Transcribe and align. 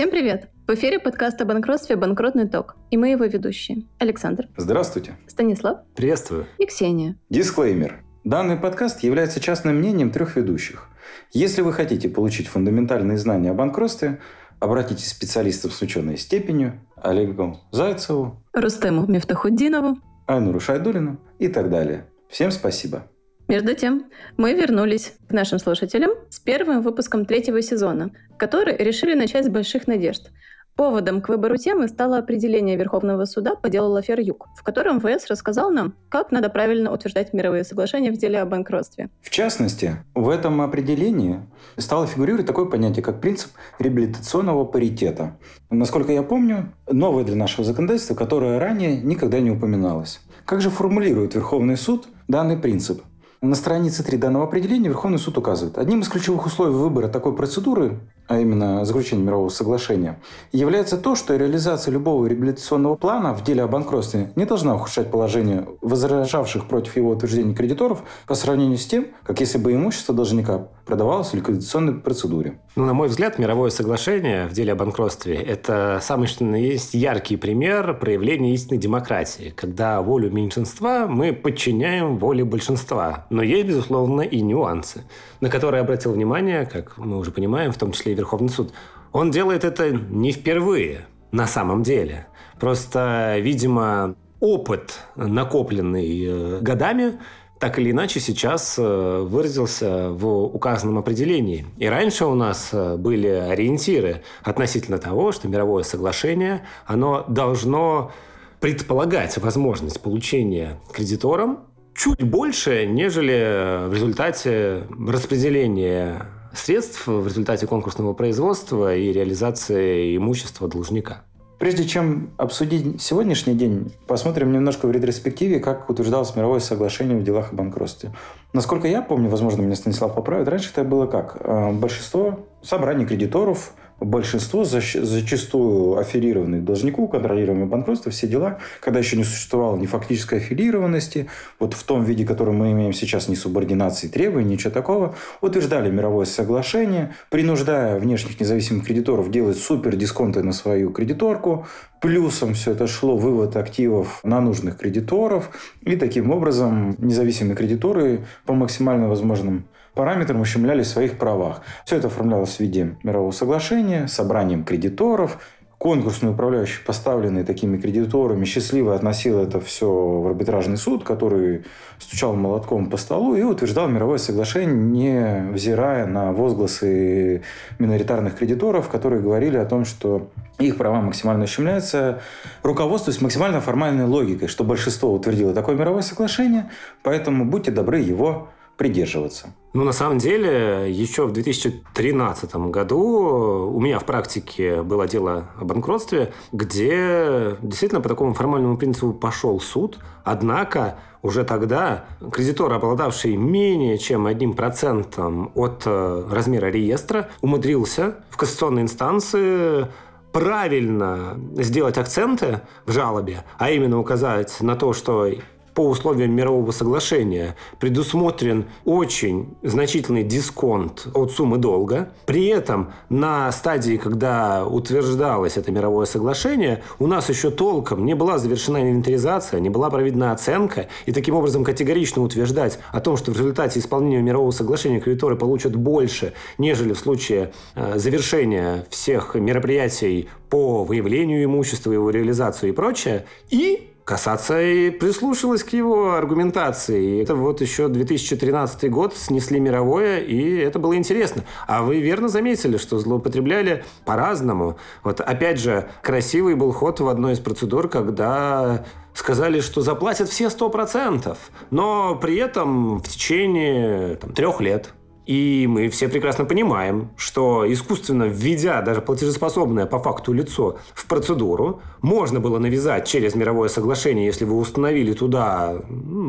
Всем 0.00 0.10
привет! 0.10 0.48
В 0.66 0.72
эфире 0.72 0.98
подкаст 0.98 1.38
о 1.42 1.44
банкротстве 1.44 1.94
«Банкротный 1.94 2.48
ток». 2.48 2.74
И 2.90 2.96
мы 2.96 3.10
его 3.10 3.26
ведущие. 3.26 3.82
Александр. 3.98 4.48
Здравствуйте. 4.56 5.18
Станислав. 5.26 5.80
Приветствую. 5.94 6.46
И 6.56 6.64
Ксения. 6.64 7.18
Дисклеймер. 7.28 8.02
Данный 8.24 8.56
подкаст 8.56 9.02
является 9.02 9.40
частным 9.40 9.76
мнением 9.76 10.10
трех 10.10 10.36
ведущих. 10.36 10.88
Если 11.32 11.60
вы 11.60 11.74
хотите 11.74 12.08
получить 12.08 12.46
фундаментальные 12.46 13.18
знания 13.18 13.50
о 13.50 13.52
банкротстве, 13.52 14.20
обратитесь 14.58 15.12
к 15.12 15.16
специалистам 15.16 15.70
с 15.70 15.82
ученой 15.82 16.16
степенью, 16.16 16.80
Олегу 16.96 17.60
Зайцеву, 17.70 18.42
Рустему 18.54 19.06
Мифтахуддинову, 19.06 19.98
Айнуру 20.26 20.60
Шайдулину 20.60 21.20
и 21.38 21.48
так 21.48 21.68
далее. 21.68 22.06
Всем 22.30 22.52
спасибо. 22.52 23.02
Между 23.50 23.74
тем, 23.74 24.04
мы 24.36 24.54
вернулись 24.54 25.14
к 25.28 25.32
нашим 25.32 25.58
слушателям 25.58 26.12
с 26.28 26.38
первым 26.38 26.82
выпуском 26.82 27.26
третьего 27.26 27.60
сезона, 27.62 28.12
который 28.36 28.76
решили 28.76 29.14
начать 29.14 29.46
с 29.46 29.48
больших 29.48 29.88
надежд. 29.88 30.30
Поводом 30.76 31.20
к 31.20 31.28
выбору 31.28 31.56
темы 31.56 31.88
стало 31.88 32.18
определение 32.18 32.76
Верховного 32.76 33.24
суда 33.24 33.56
по 33.56 33.68
делу 33.68 33.90
Лафер 33.90 34.20
Юг, 34.20 34.46
в 34.56 34.62
котором 34.62 35.00
ВС 35.00 35.26
рассказал 35.28 35.72
нам, 35.72 35.94
как 36.08 36.30
надо 36.30 36.48
правильно 36.48 36.92
утверждать 36.92 37.32
мировые 37.32 37.64
соглашения 37.64 38.12
в 38.12 38.16
деле 38.16 38.40
о 38.40 38.46
банкротстве. 38.46 39.10
В 39.20 39.30
частности, 39.30 39.96
в 40.14 40.28
этом 40.28 40.60
определении 40.60 41.40
стало 41.76 42.06
фигурировать 42.06 42.46
такое 42.46 42.66
понятие, 42.66 43.02
как 43.02 43.20
принцип 43.20 43.50
реабилитационного 43.80 44.64
паритета. 44.64 45.36
Насколько 45.70 46.12
я 46.12 46.22
помню, 46.22 46.72
новое 46.88 47.24
для 47.24 47.34
нашего 47.34 47.64
законодательства, 47.64 48.14
которое 48.14 48.60
ранее 48.60 48.96
никогда 49.02 49.40
не 49.40 49.50
упоминалось. 49.50 50.20
Как 50.44 50.60
же 50.60 50.70
формулирует 50.70 51.34
Верховный 51.34 51.76
суд 51.76 52.06
данный 52.28 52.56
принцип? 52.56 53.02
На 53.42 53.54
странице 53.54 54.02
3 54.02 54.18
данного 54.18 54.44
определения 54.44 54.88
Верховный 54.88 55.18
суд 55.18 55.38
указывает, 55.38 55.78
одним 55.78 56.00
из 56.00 56.08
ключевых 56.10 56.44
условий 56.44 56.74
выбора 56.74 57.08
такой 57.08 57.34
процедуры, 57.34 57.98
а 58.30 58.38
именно 58.38 58.84
заключения 58.84 59.24
мирового 59.24 59.48
соглашения, 59.48 60.20
является 60.52 60.96
то, 60.96 61.16
что 61.16 61.34
реализация 61.34 61.90
любого 61.90 62.26
реабилитационного 62.26 62.94
плана 62.94 63.34
в 63.34 63.42
деле 63.42 63.64
о 63.64 63.66
банкротстве 63.66 64.30
не 64.36 64.44
должна 64.44 64.76
ухудшать 64.76 65.10
положение 65.10 65.66
возражавших 65.80 66.66
против 66.68 66.94
его 66.94 67.10
утверждения 67.10 67.56
кредиторов 67.56 68.04
по 68.28 68.36
сравнению 68.36 68.78
с 68.78 68.86
тем, 68.86 69.08
как 69.24 69.40
если 69.40 69.58
бы 69.58 69.74
имущество 69.74 70.14
должника 70.14 70.68
продавалось 70.86 71.30
в 71.30 71.34
ликвидационной 71.34 71.94
процедуре. 71.94 72.60
Ну, 72.76 72.84
на 72.84 72.94
мой 72.94 73.08
взгляд, 73.08 73.40
мировое 73.40 73.70
соглашение 73.70 74.46
в 74.46 74.52
деле 74.52 74.74
о 74.74 74.76
банкротстве– 74.76 75.34
это 75.34 75.98
самый 76.00 76.28
что 76.28 76.44
ни 76.44 76.58
есть 76.58 76.94
яркий 76.94 77.36
пример 77.36 77.98
проявления 77.98 78.54
истинной 78.54 78.78
демократии, 78.78 79.52
когда 79.56 80.02
волю 80.02 80.30
меньшинства 80.30 81.06
мы 81.08 81.32
подчиняем 81.32 82.16
воле 82.16 82.44
большинства. 82.44 83.26
Но 83.28 83.42
есть, 83.42 83.66
безусловно, 83.66 84.20
и 84.20 84.40
нюансы, 84.40 85.02
на 85.40 85.48
которые 85.48 85.80
обратил 85.80 86.12
внимание, 86.12 86.66
как 86.66 86.96
мы 86.98 87.18
уже 87.18 87.30
понимаем, 87.30 87.72
в 87.72 87.78
том 87.78 87.92
числе 87.92 88.12
и 88.12 88.14
Верховный 88.14 88.50
суд. 88.50 88.72
Он 89.12 89.30
делает 89.30 89.64
это 89.64 89.90
не 89.90 90.32
впервые, 90.32 91.06
на 91.32 91.46
самом 91.46 91.82
деле. 91.82 92.26
Просто, 92.58 93.38
видимо, 93.38 94.14
опыт, 94.40 94.98
накопленный 95.16 96.24
э, 96.24 96.58
годами, 96.60 97.18
так 97.58 97.78
или 97.78 97.90
иначе 97.90 98.20
сейчас 98.20 98.76
э, 98.78 98.82
выразился 99.22 100.10
в 100.10 100.26
указанном 100.26 100.98
определении. 100.98 101.66
И 101.76 101.86
раньше 101.86 102.24
у 102.24 102.34
нас 102.34 102.70
э, 102.72 102.96
были 102.96 103.28
ориентиры 103.28 104.22
относительно 104.42 104.98
того, 104.98 105.32
что 105.32 105.46
мировое 105.48 105.82
соглашение, 105.82 106.66
оно 106.86 107.24
должно 107.28 108.12
предполагать 108.60 109.36
возможность 109.38 110.00
получения 110.00 110.80
кредитором 110.92 111.60
чуть 112.00 112.22
больше, 112.22 112.86
нежели 112.86 113.86
в 113.86 113.92
результате 113.92 114.84
распределения 115.06 116.22
средств 116.54 117.06
в 117.06 117.26
результате 117.26 117.66
конкурсного 117.66 118.14
производства 118.14 118.96
и 118.96 119.12
реализации 119.12 120.16
имущества 120.16 120.66
должника. 120.66 121.24
Прежде 121.58 121.84
чем 121.84 122.30
обсудить 122.38 123.02
сегодняшний 123.02 123.52
день, 123.52 123.92
посмотрим 124.06 124.50
немножко 124.50 124.86
в 124.86 124.92
ретроспективе, 124.92 125.60
как 125.60 125.90
утверждалось 125.90 126.34
мировое 126.34 126.60
соглашение 126.60 127.18
в 127.18 127.22
делах 127.22 127.52
о 127.52 127.56
банкротстве. 127.56 128.12
Насколько 128.54 128.88
я 128.88 129.02
помню, 129.02 129.28
возможно, 129.28 129.60
меня 129.60 129.76
Станислав 129.76 130.14
поправит, 130.14 130.48
раньше 130.48 130.70
это 130.72 130.84
было 130.84 131.04
как? 131.06 131.36
Э, 131.40 131.70
большинство 131.70 132.46
собраний 132.62 133.04
кредиторов 133.04 133.74
большинство 134.00 134.64
зачастую 134.64 135.98
аффилированных 135.98 136.64
должников, 136.64 137.10
контролируемое 137.10 137.66
банкротство, 137.66 138.10
все 138.10 138.26
дела, 138.26 138.58
когда 138.80 138.98
еще 138.98 139.16
не 139.16 139.24
существовало 139.24 139.76
ни 139.76 139.86
фактической 139.86 140.38
аффилированности, 140.38 141.28
вот 141.58 141.74
в 141.74 141.82
том 141.84 142.04
виде, 142.04 142.24
который 142.24 142.54
мы 142.54 142.72
имеем 142.72 142.92
сейчас, 142.92 143.28
ни 143.28 143.34
субординации 143.34 144.08
требований, 144.08 144.54
ничего 144.54 144.72
такого, 144.72 145.14
утверждали 145.40 145.90
мировое 145.90 146.24
соглашение, 146.24 147.14
принуждая 147.30 147.98
внешних 147.98 148.40
независимых 148.40 148.86
кредиторов 148.86 149.30
делать 149.30 149.58
супер 149.58 149.96
дисконты 149.96 150.42
на 150.42 150.52
свою 150.52 150.90
кредиторку, 150.90 151.66
плюсом 152.00 152.54
все 152.54 152.72
это 152.72 152.86
шло 152.86 153.16
вывод 153.16 153.56
активов 153.56 154.20
на 154.24 154.40
нужных 154.40 154.78
кредиторов, 154.78 155.50
и 155.82 155.96
таким 155.96 156.30
образом 156.30 156.94
независимые 156.98 157.54
кредиторы 157.54 158.24
по 158.46 158.54
максимально 158.54 159.08
возможным 159.08 159.66
параметрам 159.94 160.40
ущемляли 160.40 160.82
в 160.82 160.86
своих 160.86 161.18
правах. 161.18 161.62
Все 161.84 161.96
это 161.96 162.08
оформлялось 162.08 162.56
в 162.56 162.60
виде 162.60 162.96
мирового 163.02 163.32
соглашения, 163.32 164.08
собранием 164.08 164.64
кредиторов, 164.64 165.38
конкурсный 165.80 166.32
управляющий, 166.32 166.84
поставленный 166.84 167.42
такими 167.42 167.78
кредиторами, 167.78 168.44
счастливо 168.44 168.94
относил 168.94 169.38
это 169.38 169.62
все 169.62 169.88
в 169.88 170.26
арбитражный 170.26 170.76
суд, 170.76 171.04
который 171.04 171.64
стучал 171.98 172.34
молотком 172.34 172.90
по 172.90 172.98
столу 172.98 173.34
и 173.34 173.42
утверждал 173.42 173.88
мировое 173.88 174.18
соглашение, 174.18 174.74
не 174.74 175.52
взирая 175.52 176.04
на 176.04 176.32
возгласы 176.32 177.42
миноритарных 177.78 178.36
кредиторов, 178.36 178.90
которые 178.90 179.22
говорили 179.22 179.56
о 179.56 179.64
том, 179.64 179.86
что 179.86 180.28
их 180.58 180.76
права 180.76 181.00
максимально 181.00 181.44
ущемляются, 181.44 182.20
руководствуясь 182.62 183.22
максимально 183.22 183.62
формальной 183.62 184.04
логикой, 184.04 184.48
что 184.48 184.64
большинство 184.64 185.14
утвердило 185.14 185.54
такое 185.54 185.76
мировое 185.76 186.02
соглашение, 186.02 186.68
поэтому 187.02 187.46
будьте 187.46 187.70
добры 187.70 188.00
его 188.00 188.48
придерживаться. 188.80 189.54
Ну, 189.74 189.84
на 189.84 189.92
самом 189.92 190.16
деле, 190.16 190.90
еще 190.90 191.26
в 191.26 191.32
2013 191.32 192.56
году 192.70 193.70
у 193.74 193.78
меня 193.78 193.98
в 193.98 194.06
практике 194.06 194.80
было 194.80 195.06
дело 195.06 195.50
о 195.60 195.66
банкротстве, 195.66 196.32
где 196.50 197.58
действительно 197.60 198.00
по 198.00 198.08
такому 198.08 198.32
формальному 198.32 198.78
принципу 198.78 199.12
пошел 199.12 199.60
суд. 199.60 199.98
Однако 200.24 200.96
уже 201.20 201.44
тогда 201.44 202.06
кредитор, 202.32 202.72
обладавший 202.72 203.36
менее 203.36 203.98
чем 203.98 204.24
одним 204.24 204.54
процентом 204.54 205.52
от 205.54 205.82
э, 205.84 206.24
размера 206.30 206.68
реестра, 206.68 207.28
умудрился 207.42 208.14
в 208.30 208.38
кассационной 208.38 208.80
инстанции 208.80 209.88
правильно 210.32 211.38
сделать 211.56 211.98
акценты 211.98 212.62
в 212.86 212.92
жалобе, 212.92 213.44
а 213.58 213.70
именно 213.70 213.98
указать 213.98 214.58
на 214.62 214.74
то, 214.74 214.94
что 214.94 215.28
по 215.74 215.88
условиям 215.88 216.32
мирового 216.32 216.70
соглашения 216.70 217.56
предусмотрен 217.78 218.66
очень 218.84 219.54
значительный 219.62 220.22
дисконт 220.22 221.08
от 221.14 221.32
суммы 221.32 221.58
долга. 221.58 222.10
При 222.26 222.46
этом 222.46 222.92
на 223.08 223.50
стадии, 223.52 223.96
когда 223.96 224.66
утверждалось 224.66 225.56
это 225.56 225.70
мировое 225.72 226.06
соглашение, 226.06 226.82
у 226.98 227.06
нас 227.06 227.28
еще 227.28 227.50
толком 227.50 228.04
не 228.04 228.14
была 228.14 228.38
завершена 228.38 228.82
инвентаризация, 228.82 229.60
не 229.60 229.70
была 229.70 229.90
проведена 229.90 230.32
оценка, 230.32 230.88
и 231.06 231.12
таким 231.12 231.34
образом 231.34 231.64
категорично 231.64 232.22
утверждать 232.22 232.78
о 232.92 233.00
том, 233.00 233.16
что 233.16 233.32
в 233.32 233.36
результате 233.36 233.80
исполнения 233.80 234.22
мирового 234.22 234.50
соглашения 234.50 235.00
кредиторы 235.00 235.36
получат 235.36 235.76
больше, 235.76 236.32
нежели 236.58 236.92
в 236.92 236.98
случае 236.98 237.52
э, 237.74 237.98
завершения 237.98 238.86
всех 238.90 239.34
мероприятий 239.34 240.28
по 240.48 240.84
выявлению 240.84 241.44
имущества, 241.44 241.92
его 241.92 242.10
реализацию 242.10 242.70
и 242.70 242.72
прочее. 242.72 243.24
И 243.50 243.89
Касаться 244.10 244.54
прислушалась 244.54 245.62
к 245.62 245.68
его 245.72 246.14
аргументации. 246.14 247.22
Это 247.22 247.36
вот 247.36 247.60
еще 247.60 247.86
2013 247.86 248.90
год 248.90 249.16
снесли 249.16 249.60
мировое, 249.60 250.18
и 250.18 250.56
это 250.56 250.80
было 250.80 250.96
интересно. 250.96 251.44
А 251.68 251.84
вы 251.84 252.00
верно 252.00 252.26
заметили, 252.26 252.76
что 252.76 252.98
злоупотребляли 252.98 253.84
по-разному. 254.04 254.78
Вот 255.04 255.20
опять 255.20 255.60
же, 255.60 255.88
красивый 256.02 256.56
был 256.56 256.72
ход 256.72 256.98
в 256.98 257.06
одной 257.06 257.34
из 257.34 257.38
процедур, 257.38 257.88
когда 257.88 258.84
сказали, 259.14 259.60
что 259.60 259.80
заплатят 259.80 260.28
все 260.28 260.46
100%, 260.46 261.36
но 261.70 262.16
при 262.16 262.34
этом 262.34 262.98
в 262.98 263.08
течение 263.08 264.16
там, 264.16 264.32
трех 264.32 264.60
лет 264.60 264.92
и 265.26 265.66
мы 265.68 265.88
все 265.88 266.08
прекрасно 266.08 266.44
понимаем, 266.44 267.10
что 267.16 267.70
искусственно 267.70 268.24
введя 268.24 268.82
даже 268.82 269.00
платежеспособное 269.00 269.86
по 269.86 269.98
факту 269.98 270.32
лицо 270.32 270.78
в 270.94 271.06
процедуру, 271.06 271.82
можно 272.02 272.40
было 272.40 272.58
навязать 272.58 273.06
через 273.06 273.34
мировое 273.34 273.68
соглашение, 273.68 274.26
если 274.26 274.44
вы 274.44 274.56
установили 274.56 275.12
туда 275.12 275.74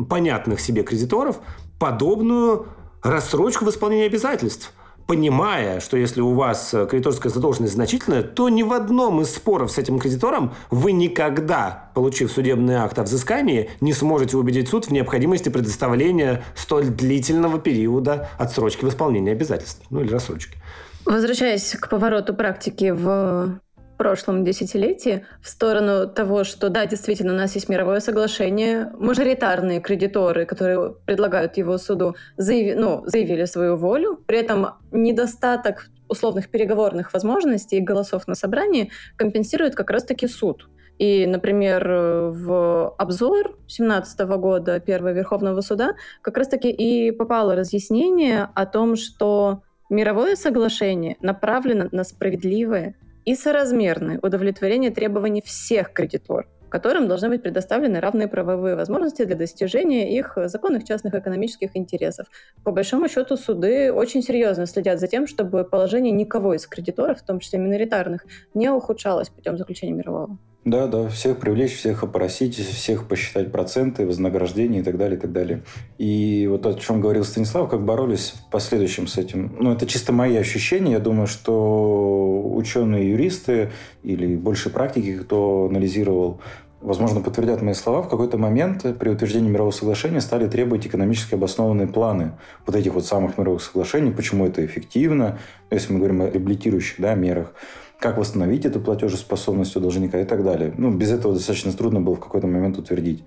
понятных 0.08 0.60
себе 0.60 0.82
кредиторов, 0.82 1.40
подобную 1.78 2.66
рассрочку 3.02 3.64
в 3.64 3.70
исполнении 3.70 4.06
обязательств– 4.06 4.72
понимая, 5.06 5.80
что 5.80 5.96
если 5.96 6.20
у 6.20 6.32
вас 6.32 6.72
э, 6.74 6.86
кредиторская 6.86 7.32
задолженность 7.32 7.74
значительная, 7.74 8.22
то 8.22 8.48
ни 8.48 8.62
в 8.62 8.72
одном 8.72 9.20
из 9.20 9.34
споров 9.34 9.70
с 9.72 9.78
этим 9.78 9.98
кредитором 9.98 10.54
вы 10.70 10.92
никогда, 10.92 11.90
получив 11.94 12.30
судебный 12.30 12.76
акт 12.76 12.98
о 12.98 13.02
взыскании, 13.02 13.70
не 13.80 13.92
сможете 13.92 14.36
убедить 14.36 14.68
суд 14.68 14.86
в 14.86 14.90
необходимости 14.90 15.48
предоставления 15.48 16.42
столь 16.54 16.86
длительного 16.86 17.58
периода 17.58 18.30
отсрочки 18.38 18.84
в 18.84 18.88
исполнении 18.88 19.32
обязательств, 19.32 19.82
ну 19.90 20.00
или 20.00 20.10
рассрочки. 20.10 20.58
Возвращаясь 21.04 21.76
к 21.78 21.88
повороту 21.88 22.34
практики 22.34 22.90
в 22.90 23.58
прошлом 23.96 24.44
десятилетии 24.44 25.24
в 25.40 25.48
сторону 25.48 26.08
того, 26.08 26.44
что 26.44 26.68
да, 26.68 26.86
действительно, 26.86 27.32
у 27.32 27.36
нас 27.36 27.54
есть 27.54 27.68
мировое 27.68 28.00
соглашение, 28.00 28.90
мажоритарные 28.98 29.80
кредиторы, 29.80 30.46
которые 30.46 30.94
предлагают 31.06 31.56
его 31.56 31.78
суду, 31.78 32.16
заяви, 32.36 32.74
ну, 32.74 33.02
заявили 33.06 33.44
свою 33.44 33.76
волю, 33.76 34.20
при 34.26 34.38
этом 34.38 34.74
недостаток 34.90 35.88
условных 36.08 36.50
переговорных 36.50 37.12
возможностей 37.12 37.78
и 37.78 37.80
голосов 37.80 38.28
на 38.28 38.34
собрании 38.34 38.90
компенсирует 39.16 39.74
как 39.74 39.90
раз-таки 39.90 40.26
суд. 40.28 40.68
И, 40.98 41.26
например, 41.26 41.84
в 41.88 42.94
обзор 42.98 43.56
2017 43.66 44.20
года 44.20 44.78
Первого 44.78 45.12
Верховного 45.12 45.60
суда 45.62 45.94
как 46.20 46.36
раз-таки 46.36 46.70
и 46.70 47.10
попало 47.10 47.56
разъяснение 47.56 48.48
о 48.54 48.66
том, 48.66 48.96
что 48.96 49.62
мировое 49.90 50.36
соглашение 50.36 51.16
направлено 51.20 51.88
на 51.92 52.04
справедливое 52.04 52.94
и 53.24 53.34
соразмерное 53.34 54.18
удовлетворение 54.22 54.90
требований 54.90 55.42
всех 55.42 55.92
кредиторов 55.92 56.46
которым 56.72 57.06
должны 57.06 57.28
быть 57.28 57.42
предоставлены 57.42 58.00
равные 58.00 58.28
правовые 58.28 58.76
возможности 58.76 59.24
для 59.24 59.36
достижения 59.36 60.16
их 60.18 60.38
законных 60.46 60.84
частных 60.84 61.14
экономических 61.14 61.76
интересов. 61.76 62.28
По 62.64 62.72
большому 62.72 63.10
счету 63.10 63.36
суды 63.36 63.92
очень 63.92 64.22
серьезно 64.22 64.64
следят 64.64 64.98
за 64.98 65.06
тем, 65.06 65.26
чтобы 65.26 65.64
положение 65.64 66.12
никого 66.12 66.54
из 66.54 66.66
кредиторов, 66.66 67.20
в 67.20 67.26
том 67.26 67.40
числе 67.40 67.58
миноритарных, 67.58 68.24
не 68.54 68.70
ухудшалось 68.70 69.28
путем 69.28 69.58
заключения 69.58 69.92
мирового. 69.92 70.38
Да, 70.64 70.86
да, 70.86 71.08
всех 71.08 71.38
привлечь, 71.38 71.76
всех 71.76 72.04
опросить, 72.04 72.54
всех 72.54 73.08
посчитать 73.08 73.50
проценты, 73.50 74.06
вознаграждения 74.06 74.78
и 74.78 74.82
так 74.84 74.96
далее, 74.96 75.18
и 75.18 75.20
так 75.20 75.32
далее. 75.32 75.62
И 75.98 76.46
вот 76.48 76.64
о 76.66 76.74
чем 76.74 77.00
говорил 77.00 77.24
Станислав, 77.24 77.68
как 77.68 77.84
боролись 77.84 78.34
в 78.36 78.50
последующем 78.50 79.08
с 79.08 79.18
этим. 79.18 79.56
Ну, 79.58 79.72
это 79.72 79.88
чисто 79.88 80.12
мои 80.12 80.36
ощущения. 80.36 80.92
Я 80.92 80.98
думаю, 81.00 81.26
что 81.26 82.52
ученые 82.54 83.10
юристы 83.10 83.72
или 84.04 84.36
больше 84.36 84.70
практики, 84.70 85.18
кто 85.18 85.66
анализировал 85.68 86.40
возможно, 86.80 87.20
подтвердят 87.20 87.62
мои 87.62 87.74
слова, 87.74 88.02
в 88.02 88.08
какой-то 88.08 88.38
момент 88.38 88.84
при 88.98 89.08
утверждении 89.08 89.48
мирового 89.48 89.72
соглашения 89.72 90.20
стали 90.20 90.48
требовать 90.48 90.86
экономически 90.86 91.34
обоснованные 91.34 91.86
планы 91.86 92.32
вот 92.66 92.76
этих 92.76 92.94
вот 92.94 93.06
самых 93.06 93.38
мировых 93.38 93.62
соглашений, 93.62 94.10
почему 94.10 94.46
это 94.46 94.64
эффективно, 94.64 95.38
если 95.70 95.92
мы 95.92 96.00
говорим 96.00 96.22
о 96.22 96.26
реабилитирующих 96.26 97.00
да, 97.00 97.14
мерах, 97.14 97.54
как 98.02 98.18
восстановить 98.18 98.66
эту 98.66 98.80
платежеспособность 98.80 99.76
у 99.76 99.80
должника 99.80 100.20
и 100.20 100.24
так 100.24 100.42
далее. 100.42 100.74
Ну, 100.76 100.90
без 100.90 101.12
этого 101.12 101.34
достаточно 101.34 101.72
трудно 101.72 102.00
было 102.00 102.16
в 102.16 102.20
какой-то 102.20 102.48
момент 102.48 102.76
утвердить. 102.76 103.22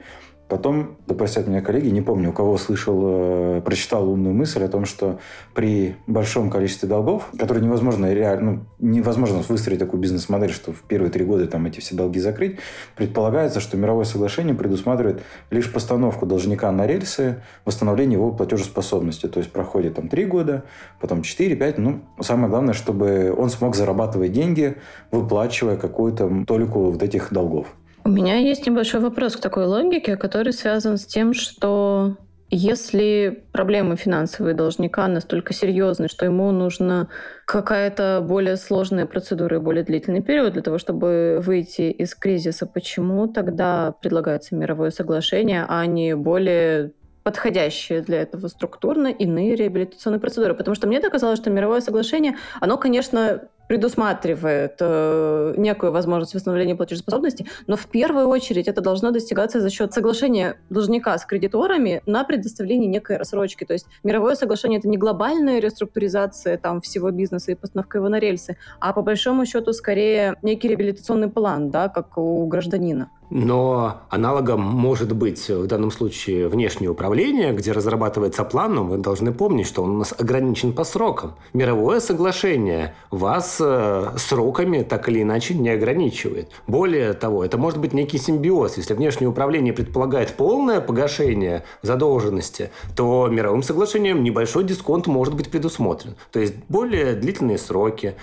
Потом, 0.47 0.97
да 1.07 1.15
простят 1.15 1.47
меня 1.47 1.61
коллеги, 1.61 1.89
не 1.89 2.01
помню, 2.01 2.29
у 2.29 2.33
кого 2.33 2.57
слышал, 2.59 3.01
э, 3.03 3.61
прочитал 3.65 4.07
умную 4.07 4.35
мысль 4.35 4.63
о 4.63 4.67
том, 4.67 4.85
что 4.85 5.19
при 5.55 5.95
большом 6.05 6.51
количестве 6.51 6.87
долгов, 6.87 7.31
которые 7.39 7.63
невозможно 7.63 8.13
реально, 8.13 8.51
ну, 8.51 8.59
невозможно 8.77 9.39
выстроить 9.39 9.79
такую 9.79 9.99
бизнес-модель, 9.99 10.51
что 10.51 10.71
в 10.71 10.81
первые 10.81 11.09
три 11.09 11.25
года 11.25 11.47
там 11.47 11.65
эти 11.65 11.79
все 11.79 11.95
долги 11.95 12.19
закрыть, 12.19 12.59
предполагается, 12.95 13.59
что 13.59 13.75
мировое 13.75 14.05
соглашение 14.05 14.53
предусматривает 14.53 15.23
лишь 15.49 15.71
постановку 15.73 16.27
должника 16.27 16.71
на 16.71 16.85
рельсы, 16.85 17.41
восстановление 17.65 18.19
его 18.19 18.31
платежеспособности. 18.31 19.27
То 19.27 19.39
есть 19.39 19.51
проходит 19.51 19.95
там 19.95 20.09
три 20.09 20.25
года, 20.25 20.65
потом 21.01 21.23
четыре, 21.23 21.55
пять. 21.55 21.79
Ну, 21.79 22.01
самое 22.21 22.49
главное, 22.49 22.75
чтобы 22.75 23.33
он 23.35 23.49
смог 23.49 23.75
зарабатывать 23.75 24.31
деньги, 24.31 24.75
выплачивая 25.09 25.75
какую-то 25.75 26.45
толику 26.45 26.91
вот 26.91 27.01
этих 27.01 27.33
долгов. 27.33 27.67
У 28.05 28.09
меня 28.09 28.35
есть 28.37 28.67
небольшой 28.67 29.01
вопрос 29.01 29.35
к 29.35 29.41
такой 29.41 29.65
логике, 29.65 30.15
который 30.15 30.53
связан 30.53 30.99
с 30.99 31.07
тем, 31.07 31.33
что 31.33 32.17
если 32.51 33.43
проблемы 33.51 33.95
финансовые 33.95 34.53
должника 34.53 35.07
настолько 35.07 35.55
серьезны, 35.55 36.07
что 36.07 36.23
ему 36.23 36.51
нужна 36.51 37.07
какая-то 37.47 38.23
более 38.23 38.57
сложная 38.57 39.07
процедура 39.07 39.57
и 39.57 39.59
более 39.59 39.83
длительный 39.83 40.21
период 40.21 40.53
для 40.53 40.61
того, 40.61 40.77
чтобы 40.77 41.41
выйти 41.43 41.89
из 41.89 42.13
кризиса, 42.13 42.67
почему 42.67 43.27
тогда 43.27 43.95
предлагается 43.99 44.53
мировое 44.53 44.91
соглашение, 44.91 45.65
а 45.67 45.83
не 45.87 46.15
более 46.15 46.91
подходящие 47.23 48.01
для 48.01 48.21
этого 48.21 48.47
структурно 48.49 49.07
иные 49.07 49.55
реабилитационные 49.55 50.19
процедуры. 50.19 50.53
Потому 50.53 50.75
что 50.75 50.85
мне 50.85 50.99
так 50.99 51.15
что 51.15 51.49
мировое 51.49 51.81
соглашение, 51.81 52.37
оно, 52.61 52.77
конечно, 52.77 53.49
предусматривает 53.67 54.77
э, 54.79 55.53
некую 55.57 55.91
возможность 55.91 56.33
восстановления 56.33 56.75
платежеспособности, 56.75 57.45
но 57.67 57.75
в 57.75 57.87
первую 57.87 58.27
очередь 58.27 58.67
это 58.67 58.81
должно 58.81 59.11
достигаться 59.11 59.61
за 59.61 59.69
счет 59.69 59.93
соглашения 59.93 60.57
должника 60.69 61.17
с 61.17 61.25
кредиторами 61.25 62.01
на 62.05 62.23
предоставление 62.23 62.87
некой 62.87 63.17
рассрочки. 63.17 63.63
То 63.63 63.73
есть 63.73 63.87
мировое 64.03 64.35
соглашение— 64.35 64.79
это 64.79 64.87
не 64.87 64.97
глобальная 64.97 65.59
реструктуризация 65.59 66.57
там, 66.57 66.81
всего 66.81 67.11
бизнеса 67.11 67.51
и 67.51 67.55
постановка 67.55 67.97
его 67.97 68.09
на 68.09 68.19
рельсы, 68.19 68.57
а 68.79 68.93
по 68.93 69.01
большому 69.01 69.45
счету 69.45 69.73
скорее 69.73 70.35
некий 70.41 70.67
реабилитационный 70.67 71.29
план, 71.29 71.69
да, 71.71 71.89
как 71.89 72.17
у 72.17 72.45
гражданина. 72.47 73.09
Но 73.29 74.01
аналогом 74.09 74.61
может 74.61 75.13
быть 75.13 75.49
в 75.49 75.67
данном 75.67 75.91
случае 75.91 76.47
внешнее 76.47 76.89
управление, 76.89 77.53
где 77.53 77.71
разрабатывается 77.71 78.43
план, 78.43 78.75
но 78.75 78.83
мы 78.83 78.97
должны 78.97 79.33
помнить, 79.33 79.67
что 79.67 79.83
он 79.83 79.91
у 79.91 79.97
нас 79.99 80.13
ограничен 80.17 80.73
по 80.73 80.83
срокам. 80.83 81.33
Мировое 81.53 81.99
соглашение 81.99 82.95
вас 83.11 83.57
э, 83.59 84.13
сроками 84.17 84.83
так 84.83 85.09
или 85.09 85.21
иначе 85.21 85.55
не 85.55 85.69
ограничивает. 85.69 86.51
Более 86.67 87.13
того, 87.13 87.43
это 87.43 87.57
может 87.57 87.79
быть 87.79 87.93
некий 87.93 88.17
симбиоз. 88.17 88.77
Если 88.77 88.93
внешнее 88.93 89.29
управление 89.29 89.73
предполагает 89.73 90.35
полное 90.35 90.81
погашение 90.81 91.63
задолженности, 91.81 92.71
то 92.95 93.27
мировым 93.27 93.63
соглашением 93.63 94.23
небольшой 94.23 94.63
дисконт 94.63 95.07
может 95.07 95.35
быть 95.35 95.49
предусмотрен. 95.49 96.15
То 96.31 96.39
есть 96.39 96.55
более 96.69 97.13
длительные 97.13 97.57
сроки, 97.57 98.15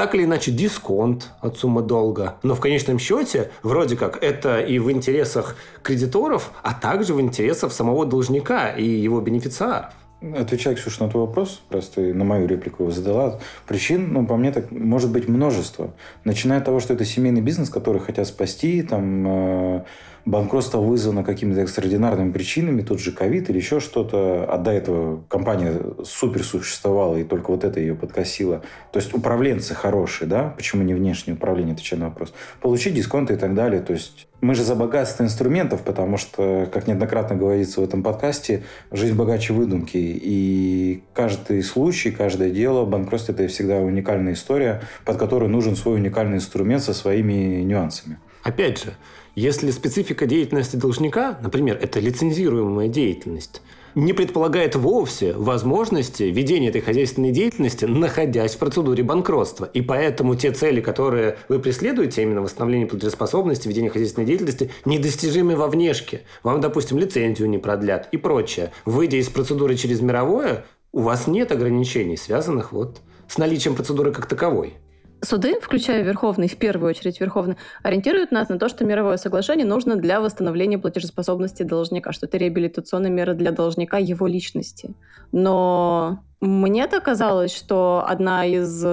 так 0.00 0.14
или 0.14 0.24
иначе 0.24 0.50
дисконт 0.50 1.28
от 1.42 1.58
суммы 1.58 1.82
долга. 1.82 2.36
Но 2.42 2.54
в 2.54 2.60
конечном 2.60 2.98
счете, 2.98 3.50
вроде 3.62 3.98
как, 3.98 4.24
это 4.24 4.58
и 4.58 4.78
в 4.78 4.90
интересах 4.90 5.56
кредиторов, 5.82 6.52
а 6.62 6.72
также 6.72 7.12
в 7.12 7.20
интересах 7.20 7.70
самого 7.70 8.06
должника 8.06 8.70
и 8.70 8.82
его 8.82 9.20
бенефициаров. 9.20 9.92
Отвечая, 10.22 10.74
Ксюша, 10.74 11.04
на 11.04 11.10
твой 11.10 11.26
вопрос, 11.26 11.60
просто 11.68 12.00
на 12.00 12.24
мою 12.24 12.46
реплику 12.46 12.90
задала, 12.90 13.40
причин, 13.66 14.10
ну, 14.14 14.26
по 14.26 14.38
мне, 14.38 14.52
так 14.52 14.70
может 14.70 15.10
быть 15.10 15.28
множество. 15.28 15.92
Начиная 16.24 16.60
от 16.60 16.64
того, 16.64 16.80
что 16.80 16.94
это 16.94 17.04
семейный 17.04 17.42
бизнес, 17.42 17.68
который 17.68 18.00
хотят 18.00 18.26
спасти, 18.26 18.82
там, 18.82 19.26
э, 19.28 19.84
банкротство 20.24 20.78
вызвано 20.78 21.24
какими-то 21.24 21.60
экстраординарными 21.60 22.32
причинами, 22.32 22.82
тот 22.82 23.00
же 23.00 23.12
ковид 23.12 23.50
или 23.50 23.58
еще 23.58 23.80
что-то, 23.80 24.46
а 24.48 24.58
до 24.58 24.70
этого 24.70 25.22
компания 25.28 25.80
супер 26.04 26.44
существовала, 26.44 27.16
и 27.16 27.24
только 27.24 27.50
вот 27.50 27.64
это 27.64 27.80
ее 27.80 27.94
подкосило. 27.94 28.62
То 28.92 28.98
есть 28.98 29.14
управленцы 29.14 29.74
хорошие, 29.74 30.28
да? 30.28 30.54
Почему 30.56 30.82
не 30.82 30.94
внешнее 30.94 31.36
управление, 31.36 31.74
отвечаю 31.74 32.00
на 32.00 32.08
вопрос. 32.08 32.32
Получить 32.60 32.94
дисконты 32.94 33.34
и 33.34 33.36
так 33.36 33.54
далее. 33.54 33.80
То 33.80 33.92
есть 33.92 34.26
мы 34.40 34.54
же 34.54 34.62
за 34.62 34.74
богатство 34.74 35.22
инструментов, 35.22 35.82
потому 35.82 36.16
что, 36.16 36.68
как 36.72 36.86
неоднократно 36.86 37.36
говорится 37.36 37.80
в 37.80 37.84
этом 37.84 38.02
подкасте, 38.02 38.62
жизнь 38.90 39.14
богаче 39.14 39.52
выдумки. 39.52 39.98
И 39.98 41.02
каждый 41.12 41.62
случай, 41.62 42.10
каждое 42.10 42.50
дело, 42.50 42.84
банкротство– 42.84 43.32
это 43.34 43.46
всегда 43.48 43.76
уникальная 43.76 44.32
история, 44.32 44.82
под 45.04 45.18
которую 45.18 45.50
нужен 45.50 45.76
свой 45.76 45.96
уникальный 45.96 46.36
инструмент 46.36 46.82
со 46.82 46.94
своими 46.94 47.62
нюансами. 47.62 48.18
Опять 48.42 48.82
же, 48.82 48.94
если 49.34 49.70
специфика 49.70 50.26
деятельности 50.26 50.76
должника, 50.76 51.38
например, 51.42 51.78
это 51.80 52.00
лицензируемая 52.00 52.88
деятельность, 52.88 53.62
не 53.94 54.12
предполагает 54.12 54.76
вовсе 54.76 55.32
возможности 55.32 56.24
ведения 56.24 56.68
этой 56.68 56.80
хозяйственной 56.80 57.32
деятельности, 57.32 57.84
находясь 57.84 58.54
в 58.54 58.58
процедуре 58.58 59.02
банкротства. 59.02 59.68
И 59.72 59.82
поэтому 59.82 60.36
те 60.36 60.52
цели, 60.52 60.80
которые 60.80 61.38
вы 61.48 61.58
преследуете, 61.58 62.22
именно 62.22 62.42
восстановление 62.42 62.86
платежеспособности, 62.86 63.68
ведение 63.68 63.90
хозяйственной 63.90 64.26
деятельности, 64.26 64.70
недостижимы 64.84 65.56
во 65.56 65.66
внешке. 65.68 66.22
Вам, 66.42 66.60
допустим, 66.60 66.98
лицензию 66.98 67.48
не 67.48 67.58
продлят 67.58 68.08
и 68.12 68.16
прочее. 68.16 68.72
Выйдя 68.84 69.16
из 69.16 69.28
процедуры 69.28 69.76
через 69.76 70.00
мировое, 70.00 70.64
у 70.92 71.00
вас 71.00 71.26
нет 71.26 71.52
ограничений, 71.52 72.16
связанных 72.16 72.72
вот 72.72 73.00
с 73.28 73.38
наличием 73.38 73.74
процедуры 73.74 74.12
как 74.12 74.26
таковой. 74.26 74.74
Суды, 75.22 75.60
включая 75.60 76.02
Верховный, 76.02 76.48
в 76.48 76.56
первую 76.56 76.90
очередь 76.90 77.20
Верховный, 77.20 77.56
ориентируют 77.82 78.32
нас 78.32 78.48
на 78.48 78.58
то, 78.58 78.68
что 78.68 78.84
мировое 78.84 79.18
соглашение 79.18 79.66
нужно 79.66 79.96
для 79.96 80.20
восстановления 80.20 80.78
платежеспособности 80.78 81.62
должника, 81.62 82.12
что 82.12 82.26
это 82.26 82.38
реабилитационная 82.38 83.10
мера 83.10 83.34
для 83.34 83.52
должника 83.52 83.98
его 83.98 84.26
личности. 84.26 84.94
Но 85.32 86.24
мне-то 86.40 87.00
казалось, 87.00 87.54
что 87.54 88.02
одна 88.06 88.46
из 88.46 88.84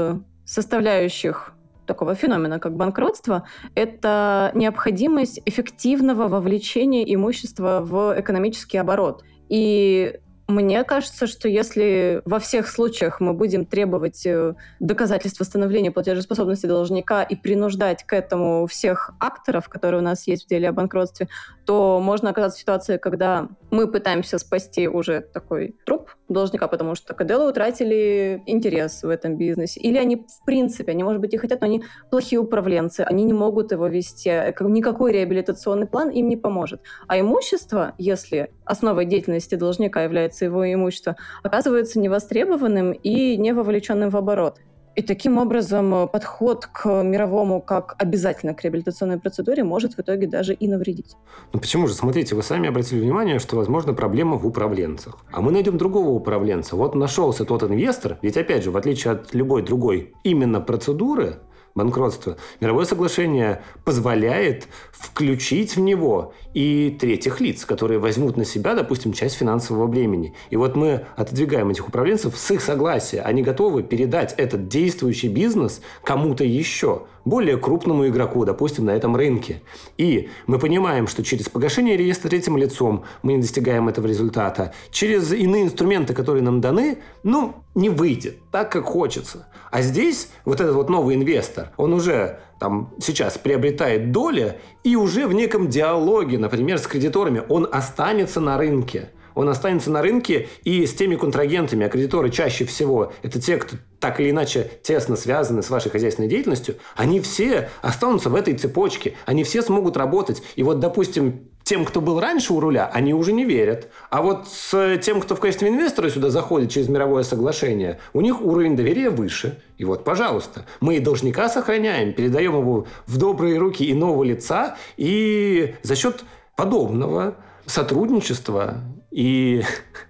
составляющих 0.46 1.54
такого 1.86 2.14
феномена, 2.14 2.60
как 2.60 2.76
банкротство, 2.76 3.48
это 3.74 4.52
необходимость 4.54 5.42
эффективного 5.46 6.28
вовлечения 6.28 7.04
имущества 7.04 7.80
в 7.82 8.20
экономический 8.20 8.78
оборот. 8.78 9.24
И 9.50 10.20
мне 10.48 10.84
кажется, 10.86 11.28
что 11.28 11.50
если 11.50 12.22
во 12.24 12.40
всех 12.40 12.70
случаях 12.70 13.20
мы 13.20 13.34
будем 13.34 13.66
требовать 13.66 14.26
э, 14.26 14.56
доказательств 14.80 15.42
восстановления 15.42 15.92
платежеспособности 15.92 16.68
должника 16.68 17.22
и 17.22 17.36
принуждать 17.36 18.06
к 18.06 18.14
этому 18.14 18.66
всех 18.66 19.12
акторов, 19.20 19.68
которые 19.68 20.00
у 20.00 20.04
нас 20.04 20.26
есть 20.26 20.46
в 20.46 20.48
деле 20.48 20.70
о 20.70 20.72
банкротстве, 20.72 21.28
то 21.68 22.00
можно 22.00 22.30
оказаться 22.30 22.58
в 22.58 22.62
ситуации, 22.62 22.98
когда 22.98 23.50
мы 23.72 23.92
пытаемся 23.92 24.40
спасти 24.40 24.88
уже 24.88 25.20
такой 25.20 25.76
труп 25.86 26.12
должника, 26.30 26.70
потому 26.70 26.96
что 26.96 27.14
КДЛ 27.14 27.48
утратили 27.48 28.42
интерес 28.46 29.04
в 29.04 29.10
этом 29.10 29.36
бизнесе. 29.36 29.82
Или 29.82 29.98
они, 29.98 30.16
в 30.16 30.46
принципе, 30.46 30.94
они, 30.94 31.04
может 31.04 31.20
быть, 31.20 31.34
и 31.34 31.38
хотят, 31.38 31.60
но 31.60 31.68
они 31.68 31.84
плохие 32.10 32.40
управленцы, 32.40 33.02
они 33.02 33.26
не 33.26 33.34
могут 33.34 33.74
его 33.74 33.88
вести. 33.88 34.30
Никакой 34.62 35.12
реабилитационный 35.12 35.88
план 35.88 36.10
им 36.10 36.30
не 36.30 36.38
поможет. 36.38 36.82
А 37.08 37.20
имущество, 37.20 37.94
если 37.98 38.50
основой 38.64 39.06
деятельности 39.06 39.56
должника 39.56 40.04
является 40.04 40.46
его 40.46 40.74
имущество, 40.74 41.18
оказывается 41.44 42.00
невостребованным 42.00 42.94
и 42.94 43.36
не 43.36 43.54
вовлеченным 43.54 44.10
в 44.10 44.16
оборот. 44.16 44.60
И 44.98 45.04
таким 45.04 45.38
образом 45.38 45.94
э, 45.94 46.08
подход 46.08 46.66
к 46.66 47.04
мировому 47.04 47.62
как 47.62 47.96
обязательно 48.00 48.56
к 48.56 48.64
реабилитационной 48.64 49.20
процедуре 49.20 49.64
может 49.64 49.94
в 49.94 50.00
итоге 50.00 50.26
даже 50.26 50.56
и 50.56 50.68
навредить. 50.68 51.16
Ну 51.54 51.60
почему 51.60 51.86
же? 51.86 51.94
Смотрите, 51.94 52.34
вы 52.34 52.42
сами 52.42 52.68
обратили 52.68 53.02
внимание, 53.02 53.38
что, 53.38 53.58
возможно, 53.58 53.94
проблема 53.94 54.38
в 54.38 54.48
управленцах. 54.48 55.20
А 55.32 55.42
мы 55.42 55.52
найдем 55.52 55.78
другого 55.78 56.10
управленца. 56.10 56.76
Вот 56.76 56.96
нашелся 56.96 57.46
тот 57.46 57.62
инвестор, 57.62 58.18
ведь, 58.24 58.38
опять 58.38 58.64
же, 58.64 58.72
в 58.72 58.78
отличие 58.78 59.14
от 59.14 59.36
любой 59.36 59.62
другой 59.62 60.16
именно 60.24 60.62
процедуры, 60.62 61.42
банкротства, 61.78 62.38
мировое 62.60 62.86
соглашение 62.86 63.62
позволяет 63.86 64.68
включить 64.92 65.76
в 65.76 65.80
него 65.80 66.34
и 66.54 66.98
третьих 67.00 67.40
лиц, 67.40 67.66
которые 67.66 68.00
возьмут 68.00 68.36
на 68.36 68.44
себя, 68.44 68.76
допустим, 68.76 69.14
часть 69.14 69.38
финансового 69.38 69.88
бремени. 69.88 70.34
И 70.50 70.58
вот 70.58 70.76
мы 70.76 71.06
отодвигаем 71.16 71.70
этих 71.70 71.88
управленцев 71.88 72.38
с 72.38 72.52
их 72.52 72.62
согласия. 72.62 73.22
Они 73.22 73.44
готовы 73.44 73.84
передать 73.84 74.34
этот 74.38 74.68
действующий 74.68 75.30
бизнес 75.30 75.82
кому-то 76.04 76.44
еще, 76.44 77.04
более 77.30 77.58
крупному 77.58 78.08
игроку, 78.08 78.46
допустим, 78.46 78.86
на 78.86 78.92
этом 78.92 79.16
рынке. 79.16 79.62
И 79.98 80.30
мы 80.46 80.60
понимаем, 80.60 81.08
что 81.08 81.24
через 81.24 81.50
погашение 81.50 81.98
реестра 81.98 82.30
третьим 82.30 82.58
лицом 82.58 83.04
мы 83.22 83.34
не 83.34 83.42
достигаем 83.42 83.88
этого 83.88 84.08
результата. 84.08 84.74
Через 84.92 85.32
иные 85.34 85.64
инструменты, 85.64 86.14
которые 86.14 86.44
нам 86.44 86.62
даны, 86.62 87.00
ну, 87.24 87.56
не 87.76 87.90
выйдет 87.90 88.38
так, 88.52 88.72
как 88.72 88.86
хочется. 88.86 89.48
А 89.72 89.82
здесь 89.82 90.30
вот 90.46 90.62
этот 90.62 90.76
вот 90.76 90.90
новый 90.90 91.16
инвестор, 91.16 91.72
он 91.78 91.94
уже 91.94 92.40
там 92.60 92.94
сейчас 93.00 93.38
приобретает 93.38 94.12
доли 94.12 94.60
и 94.84 94.96
уже 94.96 95.28
в 95.28 95.34
неком 95.34 95.68
диалоге, 95.68 96.38
например, 96.38 96.80
с 96.80 96.88
кредиторами, 96.88 97.44
он 97.50 97.68
останется 97.72 98.40
на 98.40 98.58
рынке. 98.58 99.10
Он 99.38 99.50
останется 99.50 99.92
на 99.92 100.02
рынке 100.02 100.50
и 100.64 100.88
с 100.88 100.96
теми 100.96 101.16
контрагентами, 101.16 101.86
а 101.86 101.90
кредиторы 101.90 102.32
чаще 102.32 102.66
всего 102.66 103.14
это 103.22 103.40
те, 103.40 103.58
кто 103.58 103.78
так 104.00 104.20
или 104.20 104.32
иначе 104.32 104.70
тесно 104.82 105.16
связаны 105.16 105.62
с 105.62 105.70
вашей 105.70 105.92
хозяйственной 105.92 106.28
деятельностью, 106.28 106.78
они 106.96 107.20
все 107.20 107.70
останутся 107.84 108.32
в 108.32 108.36
этой 108.36 108.56
цепочке, 108.56 109.14
они 109.28 109.44
все 109.44 109.62
смогут 109.62 109.96
работать. 109.96 110.42
И 110.56 110.64
вот, 110.64 110.80
допустим, 110.80 111.50
тем, 111.62 111.86
кто 111.86 112.02
был 112.02 112.20
раньше 112.20 112.52
у 112.52 112.60
руля, 112.60 112.90
они 112.92 113.14
уже 113.14 113.32
не 113.32 113.46
верят. 113.46 113.90
А 114.10 114.24
вот 114.24 114.48
с 114.48 114.98
тем, 115.04 115.22
кто 115.22 115.36
в 115.36 115.40
качестве 115.40 115.70
инвестора 115.70 116.10
сюда 116.10 116.32
заходит 116.32 116.72
через 116.72 116.90
мировое 116.90 117.22
соглашение, 117.22 118.00
у 118.14 118.22
них 118.22 118.42
уровень 118.42 118.76
доверия 118.76 119.12
выше. 119.12 119.62
И 119.78 119.86
вот, 119.86 120.04
пожалуйста, 120.04 120.66
мы 120.80 120.98
и 120.98 121.00
должника 121.00 121.48
сохраняем, 121.48 122.14
передаем 122.14 122.58
его 122.58 122.88
в 123.06 123.18
добрые 123.18 123.60
руки 123.60 123.92
иного 123.92 124.24
лица, 124.24 124.78
и 124.96 125.76
за 125.84 125.96
счет 125.96 126.24
подобного 126.56 127.36
сотрудничества 127.68 128.82
и 129.12 129.64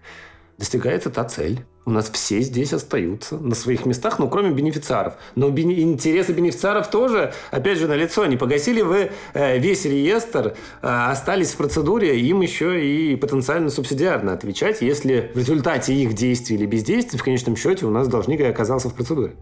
достигается 0.58 1.10
та 1.10 1.24
цель 1.26 1.66
у 1.88 1.90
нас 1.90 2.10
все 2.12 2.42
здесь 2.42 2.74
остаются 2.74 3.38
на 3.38 3.56
своих 3.56 3.86
местах, 3.86 4.20
ну, 4.20 4.30
кроме 4.30 4.52
бенефициаров. 4.52 5.14
Но 5.36 5.48
бene- 5.48 5.80
интересы 5.80 6.34
бенефициаров 6.34 6.90
тоже, 6.90 7.34
опять 7.50 7.80
же, 7.80 7.88
на 7.88 7.94
лицо. 7.94 8.26
Не 8.26 8.36
погасили 8.36 8.82
вы 8.82 9.12
э, 9.34 9.58
весь 9.58 9.86
реестр, 9.86 10.56
э, 10.82 10.88
остались 10.88 11.52
в 11.52 11.56
процедуре, 11.56 12.20
им 12.20 12.42
еще 12.42 12.86
и 12.86 13.16
потенциально 13.16 13.70
субсидиарно 13.70 14.34
отвечать, 14.34 14.82
если 14.82 15.32
в 15.34 15.38
результате 15.38 15.94
их 15.94 16.14
действий 16.14 16.58
или 16.58 16.66
бездействий 16.66 17.18
в 17.18 17.24
конечном 17.24 17.56
счете 17.56 17.86
у 17.86 17.90
нас 17.90 18.10
должник 18.10 18.42
оказался 18.42 18.90
в 18.90 18.94
процедуре. 18.94 19.38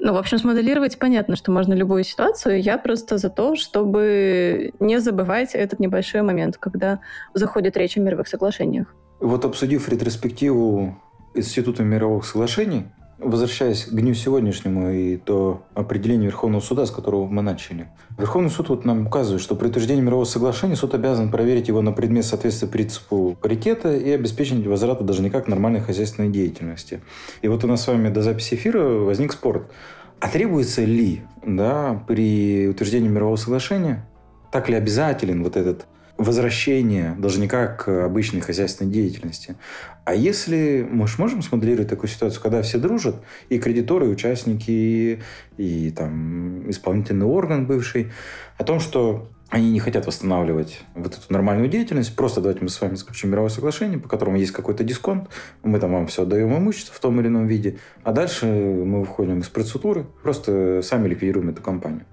Ну, 0.00 0.12
в 0.12 0.16
общем, 0.16 0.38
смоделировать 0.38 0.98
понятно, 0.98 1.36
что 1.36 1.52
можно 1.52 1.72
любую 1.72 2.04
ситуацию. 2.04 2.60
Я 2.60 2.78
просто 2.78 3.16
за 3.18 3.30
то, 3.30 3.56
чтобы 3.56 4.72
не 4.80 5.00
забывать 5.00 5.54
этот 5.54 5.80
небольшой 5.80 6.22
момент, 6.22 6.56
когда 6.58 7.00
заходит 7.32 7.76
речь 7.76 7.96
о 7.96 8.00
мировых 8.00 8.28
соглашениях. 8.28 8.94
Вот 9.20 9.44
обсудив 9.44 9.88
ретроспективу 9.88 11.00
Института 11.34 11.82
мировых 11.82 12.24
соглашений, 12.26 12.86
возвращаясь 13.24 13.84
к 13.86 13.90
дню 13.90 14.14
сегодняшнему 14.14 14.90
и 14.90 15.16
то 15.16 15.62
определению 15.74 16.30
Верховного 16.30 16.60
суда, 16.60 16.86
с 16.86 16.90
которого 16.90 17.26
мы 17.26 17.42
начали. 17.42 17.88
Верховный 18.18 18.50
суд 18.50 18.68
вот 18.68 18.84
нам 18.84 19.06
указывает, 19.06 19.42
что 19.42 19.56
при 19.56 19.68
утверждении 19.68 20.02
мирового 20.02 20.24
соглашения 20.24 20.76
суд 20.76 20.94
обязан 20.94 21.30
проверить 21.30 21.68
его 21.68 21.82
на 21.82 21.92
предмет 21.92 22.24
соответствия 22.24 22.68
принципу 22.68 23.36
паритета 23.40 23.96
и 23.96 24.10
обеспечить 24.10 24.66
возврата 24.66 25.04
должника 25.04 25.40
к 25.40 25.48
нормальной 25.48 25.80
хозяйственной 25.80 26.28
деятельности. 26.28 27.00
И 27.42 27.48
вот 27.48 27.64
у 27.64 27.66
нас 27.66 27.82
с 27.82 27.86
вами 27.86 28.08
до 28.08 28.22
записи 28.22 28.54
эфира 28.54 28.82
возник 28.82 29.32
спор. 29.32 29.68
А 30.20 30.28
требуется 30.28 30.84
ли 30.84 31.22
да, 31.44 32.02
при 32.06 32.68
утверждении 32.68 33.08
мирового 33.08 33.36
соглашения, 33.36 34.06
так 34.52 34.68
ли 34.68 34.76
обязателен 34.76 35.42
вот 35.42 35.56
этот 35.56 35.86
возвращение 36.16 37.16
должника 37.18 37.66
к 37.66 38.04
обычной 38.04 38.40
хозяйственной 38.40 38.90
деятельности. 38.92 39.56
А 40.04 40.14
если 40.14 40.86
мы 40.88 41.08
же 41.08 41.14
можем 41.18 41.42
смоделировать 41.42 41.88
такую 41.88 42.08
ситуацию, 42.08 42.40
когда 42.42 42.62
все 42.62 42.78
дружат, 42.78 43.16
и 43.48 43.58
кредиторы, 43.58 44.06
и 44.06 44.10
участники, 44.10 44.70
и, 44.70 45.20
и 45.56 45.90
там 45.90 46.70
исполнительный 46.70 47.26
орган 47.26 47.66
бывший, 47.66 48.12
о 48.58 48.64
том, 48.64 48.78
что 48.80 49.28
они 49.50 49.70
не 49.70 49.78
хотят 49.78 50.06
восстанавливать 50.06 50.80
вот 50.94 51.16
эту 51.16 51.32
нормальную 51.32 51.68
деятельность. 51.68 52.16
Просто 52.16 52.40
давайте 52.40 52.62
мы 52.62 52.70
с 52.70 52.80
вами 52.80 52.96
заключим 52.96 53.30
мировое 53.30 53.50
соглашение, 53.50 53.98
по 53.98 54.08
которому 54.08 54.36
есть 54.36 54.50
какой-то 54.50 54.82
дисконт. 54.82 55.28
Мы 55.62 55.78
там 55.78 55.92
вам 55.92 56.06
все 56.08 56.22
отдаем 56.22 56.56
имущество 56.56 56.94
в 56.94 56.98
том 56.98 57.20
или 57.20 57.28
ином 57.28 57.46
виде. 57.46 57.78
А 58.02 58.12
дальше 58.12 58.46
мы 58.46 59.00
выходим 59.00 59.40
из 59.40 59.48
процедуры, 59.48 60.06
просто 60.22 60.80
сами 60.82 61.08
ликвидируем 61.08 61.50
эту 61.50 61.62
компанию. 61.62 62.04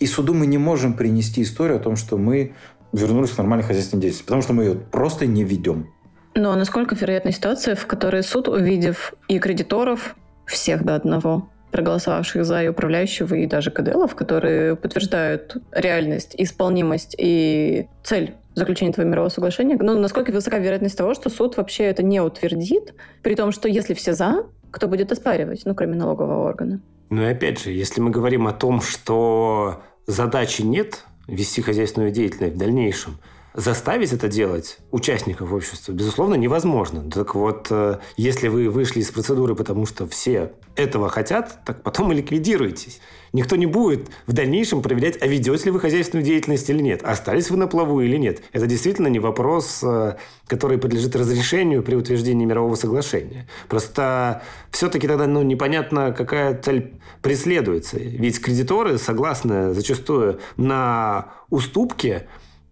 И 0.00 0.06
суду 0.06 0.34
мы 0.34 0.46
не 0.46 0.58
можем 0.58 0.94
принести 0.94 1.42
историю 1.42 1.76
о 1.76 1.80
том, 1.80 1.94
что 1.94 2.18
мы 2.18 2.54
вернулись 2.92 3.30
к 3.30 3.38
нормальной 3.38 3.64
хозяйственной 3.66 4.02
деятельности, 4.02 4.24
потому 4.24 4.42
что 4.42 4.52
мы 4.52 4.64
ее 4.64 4.74
просто 4.74 5.26
не 5.26 5.44
ведем. 5.44 5.92
Но 6.34 6.54
насколько 6.54 6.94
вероятна 6.94 7.32
ситуация, 7.32 7.74
в 7.74 7.86
которой 7.86 8.22
суд, 8.22 8.48
увидев 8.48 9.14
и 9.28 9.38
кредиторов, 9.38 10.14
всех 10.46 10.84
до 10.84 10.94
одного, 10.94 11.50
проголосовавших 11.70 12.44
за 12.44 12.62
и 12.62 12.68
управляющего, 12.68 13.34
и 13.34 13.46
даже 13.46 13.70
КДЛов, 13.70 14.14
которые 14.14 14.76
подтверждают 14.76 15.56
реальность, 15.72 16.34
исполнимость 16.38 17.14
и 17.18 17.88
цель 18.02 18.34
заключения 18.54 18.92
этого 18.92 19.04
мирового 19.04 19.28
соглашения, 19.28 19.76
ну, 19.78 19.98
насколько 19.98 20.32
высока 20.32 20.58
вероятность 20.58 20.96
того, 20.96 21.14
что 21.14 21.30
суд 21.30 21.56
вообще 21.56 21.84
это 21.84 22.02
не 22.02 22.20
утвердит, 22.20 22.94
при 23.22 23.34
том, 23.34 23.52
что 23.52 23.68
если 23.68 23.94
все 23.94 24.14
за, 24.14 24.46
кто 24.70 24.88
будет 24.88 25.12
оспаривать, 25.12 25.62
ну, 25.64 25.74
кроме 25.74 25.94
налогового 25.94 26.48
органа? 26.48 26.80
Ну 27.10 27.22
и 27.22 27.26
опять 27.26 27.62
же, 27.62 27.70
если 27.70 28.00
мы 28.00 28.10
говорим 28.10 28.46
о 28.46 28.52
том, 28.52 28.80
что 28.80 29.82
задачи 30.06 30.62
нет 30.62 31.04
вести 31.28 31.62
хозяйственную 31.62 32.10
деятельность 32.10 32.56
в 32.56 32.58
дальнейшем, 32.58 33.18
заставить 33.54 34.12
это 34.12 34.28
делать 34.28 34.78
участников 34.90 35.52
общества, 35.52 35.92
безусловно, 35.92 36.34
невозможно. 36.34 37.08
Так 37.10 37.34
вот, 37.34 37.68
э, 37.70 37.98
если 38.16 38.48
вы 38.48 38.68
вышли 38.70 39.00
из 39.00 39.10
процедуры, 39.10 39.54
потому 39.54 39.86
что 39.86 40.06
все 40.08 40.52
этого 40.74 41.08
хотят, 41.08 41.60
так 41.64 41.82
потом 41.82 42.12
и 42.12 42.16
ликвидируйтесь. 42.16 43.00
Никто 43.32 43.56
не 43.56 43.66
будет 43.66 44.08
в 44.26 44.32
дальнейшем 44.32 44.82
проверять, 44.82 45.20
а 45.20 45.26
ведете 45.26 45.66
ли 45.66 45.70
вы 45.70 45.80
хозяйственную 45.80 46.24
деятельность 46.24 46.68
или 46.70 46.80
нет, 46.80 47.02
остались 47.02 47.50
вы 47.50 47.56
на 47.56 47.66
плаву 47.66 48.00
или 48.00 48.16
нет. 48.16 48.42
Это 48.52 48.66
действительно 48.66 49.08
не 49.08 49.18
вопрос, 49.18 49.80
э, 49.82 50.16
который 50.46 50.78
подлежит 50.78 51.14
разрешению 51.16 51.82
при 51.82 51.94
утверждении 51.94 52.44
мирового 52.44 52.74
соглашения. 52.74 53.46
Просто 53.68 54.42
все-таки 54.70 55.06
тогда 55.06 55.26
ну, 55.26 55.42
непонятно, 55.42 56.12
какая 56.12 56.60
цель 56.60 56.94
преследуется. 57.22 57.98
Ведь 57.98 58.40
кредиторы 58.40 58.98
согласны 58.98 59.74
зачастую 59.74 60.40
на 60.56 61.32
уступки, 61.50 62.26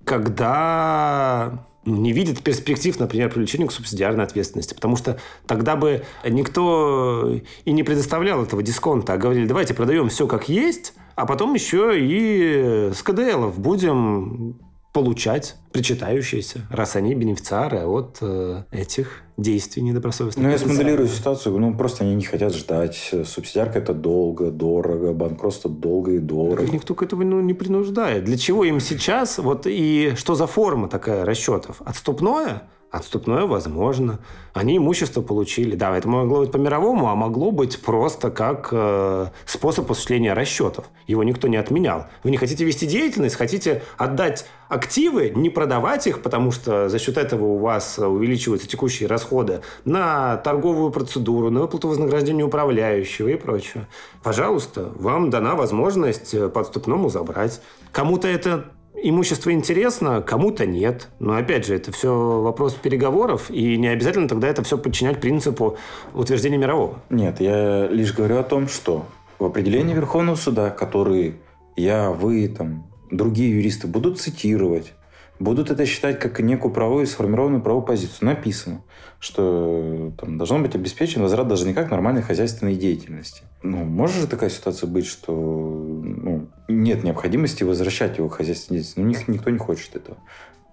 когда 0.05 1.67
не 1.87 2.13
видит 2.13 2.43
перспектив, 2.43 2.99
например, 2.99 3.31
привлечения 3.31 3.67
к 3.67 3.73
субсидиарной 3.73 4.25
ответственности. 4.25 4.75
Потому 4.75 4.97
что 4.97 5.19
тогда 5.47 5.77
бы 5.77 6.05
никто 6.29 7.41
и 7.65 7.73
не 7.73 7.83
предоставлял 7.83 8.43
этого 8.43 8.63
дисконта, 8.63 9.15
а 9.15 9.17
говорили, 9.17 9.47
давайте 9.47 9.73
продаем 9.73 10.09
все 10.09 10.27
как 10.27 10.49
есть, 10.49 10.95
а 11.15 11.25
потом 11.25 11.55
еще 11.55 11.95
и 11.99 12.93
с 12.93 13.03
КДЛов 13.03 13.59
будем 13.59 14.59
получать 14.97 15.57
причитающиеся, 15.73 16.63
раз 16.71 16.97
они 16.97 17.15
бенефициары 17.15 17.81
от 17.81 18.17
э, 18.23 18.63
этих 18.71 19.25
действий 19.37 19.83
недобросовестных. 19.83 20.43
Ну, 20.43 20.51
я 20.51 20.57
смоделирую 20.57 21.07
ситуацию, 21.07 21.59
ну, 21.59 21.77
просто 21.77 22.05
они 22.05 22.15
не 22.15 22.25
хотят 22.25 22.55
ждать. 22.55 23.13
Субсидиарка– 23.27 23.79
это 23.81 23.93
долго, 23.93 24.51
дорого, 24.51 25.13
банкротство 25.13 25.71
долго 25.71 26.13
и 26.13 26.19
дорого. 26.19 26.63
Так 26.63 26.73
никто 26.73 26.95
к 26.95 27.03
этому 27.03 27.25
ну, 27.25 27.43
не 27.43 27.53
принуждает. 27.53 28.25
Для 28.25 28.39
чего 28.39 28.65
им 28.65 28.81
сейчас, 28.81 29.37
вот 29.37 29.67
и 29.67 30.15
что 30.17 30.35
за 30.35 30.47
форма 30.47 30.89
такая 30.89 31.27
расчетов? 31.27 31.83
Отступное? 31.85 32.63
Отступное 32.97 33.45
возможно. 33.45 34.21
Они 34.55 34.79
имущество 34.79 35.21
получили. 35.21 35.77
Да, 35.77 35.95
это 35.95 36.09
могло 36.09 36.41
быть 36.41 36.51
по 36.51 36.57
мировому, 36.57 37.11
а 37.11 37.15
могло 37.15 37.51
быть 37.51 37.83
просто 37.83 38.31
как 38.31 38.71
э, 38.73 39.27
способ 39.45 39.91
осуществления 39.91 40.33
расчетов. 40.33 40.87
Его 41.07 41.23
никто 41.23 41.47
не 41.47 41.59
отменял. 41.59 42.07
Вы 42.25 42.31
не 42.31 42.39
хотите 42.39 42.65
вести 42.65 42.87
деятельность, 42.87 43.37
хотите 43.37 43.83
отдать 43.99 44.47
активы, 44.71 45.31
не 45.37 45.51
продавать 45.51 46.07
их, 46.07 46.23
потому 46.23 46.53
что 46.53 46.89
за 46.89 46.99
счет 46.99 47.19
этого 47.19 47.45
у 47.45 47.59
вас 47.59 47.99
увеличиваются 47.99 48.67
текущие 48.67 49.11
расходы 49.11 49.61
на 49.85 50.39
торговую 50.39 50.91
процедуру, 50.91 51.51
на 51.51 51.61
выплату 51.61 51.89
вознаграждения 51.89 52.45
управляющего 52.45 53.29
и 53.29 53.35
прочее. 53.35 53.89
Пожалуйста, 54.23 54.91
вам 54.95 55.29
дана 55.29 55.55
возможность 55.55 56.35
по 56.53 56.63
отступному 56.63 57.11
забрать. 57.11 57.61
Кому-то 57.93 58.27
это 58.27 58.65
имущество 59.03 59.53
интересно, 59.53 60.23
кому-то 60.23 60.67
нет. 60.67 61.09
Но 61.19 61.35
опять 61.35 61.67
же, 61.67 61.75
это 61.75 61.93
все 61.93 62.41
вопрос 62.41 62.75
переговоров, 62.75 63.51
и 63.51 63.77
не 63.77 63.89
обязательно 63.89 64.29
тогда 64.29 64.49
это 64.49 64.63
все 64.63 64.79
подчинять 64.79 65.21
принципу 65.21 65.77
утверждения 66.15 66.59
мирового. 66.59 67.01
Нет, 67.11 67.41
я 67.41 67.87
лишь 67.87 68.15
говорю 68.15 68.39
о 68.39 68.43
том, 68.43 68.69
что 68.69 69.07
в 69.39 69.45
определении 69.45 69.95
Верховного 69.95 70.37
суда, 70.37 70.71
который 70.71 71.37
я, 71.77 72.11
вы, 72.11 72.49
там, 72.49 72.87
другие 73.11 73.57
юристы 73.57 73.87
будут 73.87 74.21
цитировать, 74.21 74.93
будут 75.39 75.71
это 75.71 75.85
считать 75.87 76.19
как 76.19 76.41
некую 76.41 76.73
правовую 76.73 77.07
сформированную 77.07 77.63
правовую 77.63 77.87
позицию. 77.87 78.27
Написано, 78.27 78.83
что 79.19 80.13
там, 80.19 80.39
должно 80.39 80.59
быть 80.61 80.75
обеспечен 80.75 81.23
возврат 81.23 81.49
должника 81.49 81.85
к 81.85 81.91
нормальной 81.91 82.23
хозяйственной 82.23 82.75
деятельности. 82.75 83.43
Ну, 83.63 83.85
может 83.85 84.17
же 84.17 84.27
такая 84.27 84.51
ситуация 84.51 84.89
быть, 84.89 85.07
что 85.07 85.33
ну, 85.33 86.36
нет 86.69 87.05
необходимости 87.05 87.65
возвращать 87.65 88.19
его 88.19 88.29
к 88.29 88.37
хозяйственной 88.37 88.81
деятельности. 88.81 89.01
Ну, 89.01 89.07
них, 89.07 89.29
никто 89.29 89.51
не 89.51 89.59
хочет 89.59 89.97
этого. 89.97 90.19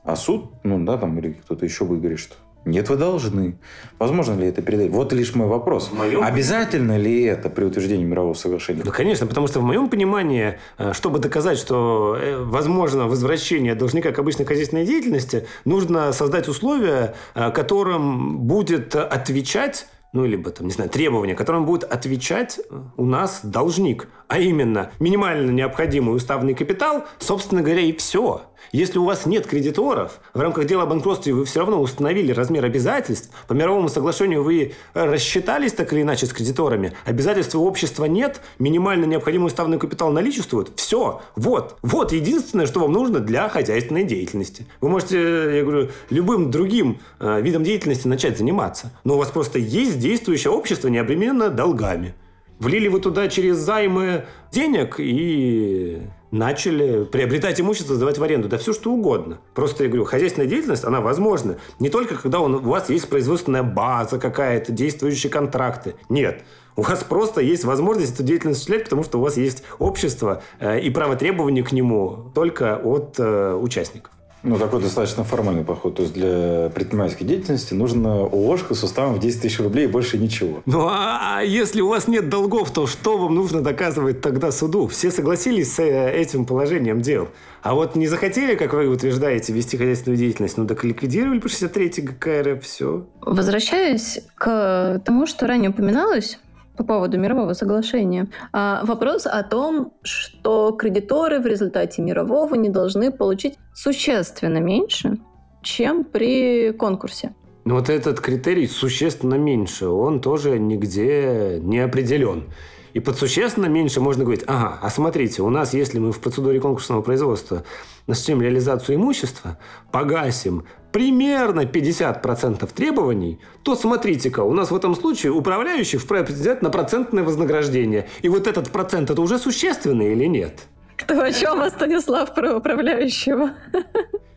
А 0.03 0.15
суд, 0.15 0.51
ну 0.63 0.83
да, 0.83 0.97
там, 0.97 1.17
или 1.19 1.33
кто-то 1.33 1.65
еще 1.65 1.85
будет 1.85 1.99
говорить, 1.99 2.19
что 2.19 2.35
нет, 2.65 2.89
вы 2.89 2.95
должны. 2.95 3.57
Возможно 3.99 4.39
ли 4.39 4.47
это 4.47 4.61
передать? 4.61 4.89
Вот 4.89 5.11
лишь 5.11 5.35
мой 5.35 5.47
вопрос. 5.47 5.91
моем... 5.91 6.23
Обязательно 6.23 6.97
ли 6.97 7.23
это 7.23 7.49
при 7.49 7.65
утверждении 7.65 8.05
мирового 8.05 8.35
соглашения? 8.35 8.83
Да, 8.83 8.91
конечно, 8.91 9.27
потому 9.27 9.47
что 9.47 9.59
в 9.59 9.63
моем 9.63 9.89
понимании, 9.89 10.59
э, 10.77 10.93
чтобы 10.93 11.19
доказать, 11.19 11.57
что 11.57 12.17
э, 12.17 12.41
возможно 12.41 13.07
возвращение 13.07 13.75
должника 13.75 14.11
к 14.11 14.19
обычной 14.19 14.45
хозяйственной 14.45 14.85
деятельности, 14.85 15.45
нужно 15.65 16.13
создать 16.13 16.47
условия, 16.47 17.15
э, 17.35 17.51
которым 17.51 18.39
будет 18.39 18.95
отвечать 18.95 19.87
ну, 20.13 20.25
либо, 20.25 20.51
там, 20.51 20.67
не 20.67 20.73
знаю, 20.73 20.89
требования, 20.91 21.35
которым 21.35 21.65
будет 21.65 21.83
отвечать 21.83 22.59
у 22.97 23.05
нас 23.05 23.41
должник. 23.43 24.07
А 24.27 24.39
именно, 24.39 24.91
минимально 24.99 25.49
необходимый 25.49 26.15
уставный 26.15 26.53
капитал, 26.53 27.05
собственно 27.17 27.61
говоря, 27.63 27.81
и 27.81 27.93
все. 27.93 28.43
Если 28.71 28.97
у 28.97 29.05
вас 29.05 29.25
нет 29.25 29.45
кредиторов, 29.45 30.19
в 30.33 30.39
рамках 30.39 30.65
дела 30.65 30.83
о 30.83 30.85
банкротстве 30.85 31.33
вы 31.33 31.45
все 31.45 31.59
равно 31.59 31.81
установили 31.81 32.31
размер 32.31 32.65
обязательств, 32.65 33.29
по 33.47 33.53
мировому 33.53 33.89
соглашению 33.89 34.43
вы 34.43 34.73
рассчитались 34.93 35.73
так 35.73 35.91
или 35.93 36.01
иначе 36.01 36.25
с 36.25 36.33
кредиторами, 36.33 36.93
обязательства 37.05 37.59
общества 37.59 38.05
нет, 38.05 38.41
минимально 38.59 39.05
необходимый 39.05 39.47
уставный 39.47 39.79
капитал 39.79 40.11
наличествует, 40.11 40.71
все, 40.75 41.21
вот, 41.35 41.77
вот 41.81 42.11
единственное, 42.11 42.65
что 42.65 42.79
вам 42.79 42.91
нужно 42.91 43.19
для 43.19 43.49
хозяйственной 43.49 44.03
деятельности. 44.03 44.65
Вы 44.81 44.89
можете, 44.89 45.57
я 45.57 45.63
говорю, 45.63 45.89
любым 46.09 46.51
другим 46.51 46.99
э, 47.19 47.41
видом 47.41 47.63
деятельности 47.63 48.07
начать 48.07 48.37
заниматься, 48.37 48.91
но 49.03 49.15
у 49.15 49.17
вас 49.17 49.29
просто 49.29 49.59
есть 49.59 49.99
действующее 49.99 50.51
общество, 50.51 50.87
не 50.87 51.03
долгами. 51.49 52.15
Влили 52.59 52.87
вы 52.87 52.99
туда 52.99 53.27
через 53.27 53.57
займы 53.57 54.25
денег 54.51 54.95
и 54.99 56.01
начали 56.33 57.05
приобретать 57.05 57.61
имущество, 57.61 57.95
сдавать 57.95 58.17
в 58.17 58.23
аренду. 58.23 58.49
Да 58.49 58.57
все 58.57 58.73
что 58.73 58.91
угодно. 58.91 59.39
Просто, 59.53 59.83
я 59.83 59.89
говорю, 59.89 60.03
хозяйственная 60.03 60.47
деятельность, 60.47 60.83
она 60.83 60.99
возможна 60.99 61.57
не 61.79 61.89
только 61.89 62.15
когда 62.15 62.39
у 62.39 62.59
вас 62.59 62.89
есть 62.89 63.07
производственная 63.07 63.63
база 63.63 64.19
какая-то, 64.19 64.71
действующие 64.71 65.31
контракты. 65.31 65.95
Нет. 66.09 66.43
У 66.75 66.81
вас 66.81 67.03
просто 67.03 67.39
есть 67.39 67.65
возможность 67.65 68.15
эту 68.15 68.23
деятельность 68.23 68.61
осуществлять, 68.61 68.85
потому 68.85 69.03
что 69.03 69.19
у 69.19 69.21
вас 69.21 69.37
есть 69.37 69.63
общество 69.77 70.41
э, 70.59 70.79
и 70.79 70.89
право 70.89 71.15
требования 71.15 71.61
к 71.61 71.71
нему 71.71 72.31
только 72.33 72.77
от 72.77 73.19
э, 73.19 73.53
участников. 73.53 74.11
Ну, 74.43 74.57
такой 74.57 74.81
достаточно 74.81 75.23
формальный 75.23 75.63
подход. 75.63 75.95
То 75.95 76.03
есть 76.03 76.13
для 76.13 76.69
предпринимательской 76.69 77.23
деятельности 77.23 77.73
нужно 77.73 78.23
ООшка 78.23 78.75
с 78.75 78.83
уставом 78.83 79.15
в 79.15 79.19
10 79.19 79.41
тысяч 79.41 79.59
рублей 79.59 79.85
и 79.85 79.87
больше 79.87 80.17
ничего. 80.17 80.61
Ну, 80.65 80.87
а, 80.87 81.37
а 81.37 81.41
если 81.43 81.79
у 81.79 81.87
вас 81.87 82.09
нет 82.09 82.29
долгов, 82.29 82.71
то 82.71 82.85
что 82.85 83.17
вам 83.17 83.35
нужно 83.35 83.61
доказывать 83.61 84.21
тогда 84.21 84.51
суду? 84.51 84.87
Все 84.87 85.11
согласились 85.11 85.73
с 85.73 85.79
э, 85.79 86.11
этим 86.13 86.45
положением 86.45 87.01
дел. 87.01 87.29
А 87.61 87.73
вот 87.73 87.95
не 87.95 88.07
захотели, 88.07 88.55
как 88.55 88.73
вы 88.73 88.87
утверждаете, 88.87 89.53
вести 89.53 89.77
хозяйственную 89.77 90.17
деятельность, 90.17 90.57
ну 90.57 90.67
так 90.67 90.83
ликвидировали 90.83 91.39
по 91.39 91.47
63 91.47 92.03
ГК 92.03 92.41
РФ, 92.41 92.63
все. 92.63 93.05
Возвращаясь 93.21 94.19
к 94.35 95.01
тому, 95.05 95.25
что 95.25 95.47
ранее 95.47 95.69
упоминалось, 95.69 96.39
по 96.77 96.83
поводу 96.83 97.17
мирового 97.17 97.53
соглашения. 97.53 98.27
А 98.51 98.83
вопрос 98.85 99.25
о 99.25 99.43
том, 99.43 99.93
что 100.03 100.71
кредиторы 100.71 101.39
в 101.39 101.45
результате 101.45 102.01
мирового 102.01 102.55
не 102.55 102.69
должны 102.69 103.11
получить 103.11 103.57
существенно 103.73 104.57
меньше, 104.57 105.17
чем 105.61 106.03
при 106.03 106.71
конкурсе. 106.71 107.33
Но 107.65 107.75
вот 107.75 107.89
этот 107.89 108.19
критерий 108.19 108.67
существенно 108.67 109.35
меньше, 109.35 109.87
он 109.87 110.19
тоже 110.19 110.59
нигде 110.59 111.59
не 111.61 111.79
определен. 111.79 112.45
И 112.93 112.99
под 112.99 113.17
существенно 113.17 113.65
меньше 113.65 113.99
можно 113.99 114.23
говорить, 114.23 114.43
ага, 114.47 114.77
а 114.81 114.89
смотрите, 114.89 115.41
у 115.41 115.49
нас, 115.49 115.73
если 115.73 115.99
мы 115.99 116.11
в 116.11 116.19
процедуре 116.19 116.59
конкурсного 116.59 117.01
производства 117.01 117.63
начнем 118.05 118.41
реализацию 118.41 118.97
имущества, 118.97 119.57
погасим 119.91 120.65
примерно 120.91 121.61
50% 121.61 122.69
требований, 122.71 123.39
то 123.63 123.75
смотрите-ка, 123.75 124.41
у 124.41 124.53
нас 124.53 124.69
в 124.69 124.75
этом 124.75 124.95
случае 124.95 125.31
управляющий 125.31 125.97
вправе 125.97 126.25
претендовать 126.25 126.61
на 126.61 126.69
процентное 126.69 127.23
вознаграждение. 127.23 128.07
И 128.21 128.29
вот 128.29 128.45
этот 128.45 128.69
процент, 128.69 129.09
это 129.09 129.21
уже 129.21 129.39
существенный 129.39 130.13
или 130.13 130.25
нет? 130.25 130.67
Кто 130.95 131.19
о 131.19 131.31
чем, 131.31 131.61
а 131.61 131.69
Станислав, 131.71 132.35
про 132.35 132.57
управляющего? 132.57 133.51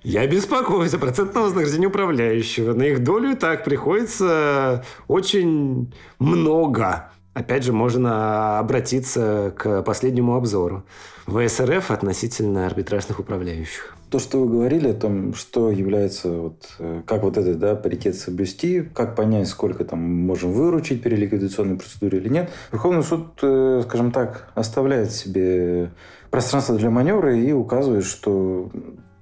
Я 0.02 0.26
беспокоюсь 0.26 0.94
о 0.94 0.98
процентном 0.98 1.44
вознаграждении 1.44 1.86
управляющего. 1.86 2.72
На 2.72 2.84
их 2.84 3.02
долю 3.02 3.32
и 3.32 3.34
так 3.34 3.64
приходится 3.64 4.84
очень 5.08 5.92
много. 6.18 7.10
Опять 7.36 7.64
же, 7.64 7.74
можно 7.74 8.58
обратиться 8.58 9.52
к 9.58 9.82
последнему 9.82 10.36
обзору. 10.36 10.84
ВСРФ 11.26 11.90
относительно 11.90 12.66
арбитражных 12.66 13.20
управляющих. 13.20 13.94
То, 14.08 14.18
что 14.18 14.40
вы 14.40 14.48
говорили 14.48 14.88
о 14.88 14.94
том, 14.94 15.34
что 15.34 15.70
является, 15.70 16.30
вот, 16.30 16.66
э, 16.78 17.02
как 17.04 17.24
вот 17.24 17.36
этот 17.36 17.58
да, 17.58 17.74
паритет 17.74 18.16
соблюсти, 18.16 18.80
как 18.80 19.14
понять, 19.14 19.48
сколько 19.48 19.84
там 19.84 19.98
можем 20.00 20.52
выручить 20.52 21.02
при 21.02 21.14
ликвидационной 21.14 21.76
процедуре 21.76 22.20
или 22.20 22.30
нет, 22.30 22.50
Верховный 22.72 23.02
суд, 23.02 23.38
э, 23.42 23.82
скажем 23.84 24.12
так, 24.12 24.50
оставляет 24.54 25.12
себе 25.12 25.90
пространство 26.30 26.74
для 26.78 26.88
маневра 26.88 27.36
и 27.36 27.52
указывает, 27.52 28.06
что 28.06 28.70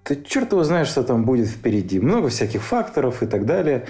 ты 0.05 0.23
черт 0.23 0.53
его 0.53 0.63
знаешь, 0.63 0.89
что 0.89 1.03
там 1.03 1.25
будет 1.25 1.49
впереди. 1.49 1.99
Много 1.99 2.29
всяких 2.29 2.63
факторов 2.63 3.23
и 3.23 3.27
так 3.27 3.47
далее. 3.47 3.87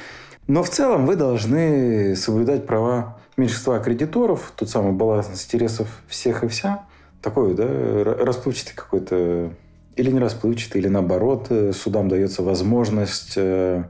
Но 0.47 0.63
в 0.63 0.71
целом 0.71 1.07
вы 1.07 1.17
должны 1.17 2.17
соблюдать 2.17 2.67
права 2.67 3.19
меньшинства 3.37 3.79
кредиторов, 3.79 4.53
тот 4.57 4.69
самый 4.69 4.93
баланс 4.93 5.29
интересов 5.33 5.89
всех 6.07 6.45
и 6.45 6.49
вся. 6.49 6.87
Такой, 7.23 7.55
да, 7.55 7.65
расплывчатый 8.05 8.75
какой-то, 8.75 9.51
или 9.97 10.11
не 10.11 10.21
расплывчатый, 10.21 10.81
или 10.81 10.89
наоборот, 10.89 11.47
э, 11.49 11.73
судам 11.73 12.09
дается 12.09 12.43
возможность 12.43 13.35
э, 13.37 13.85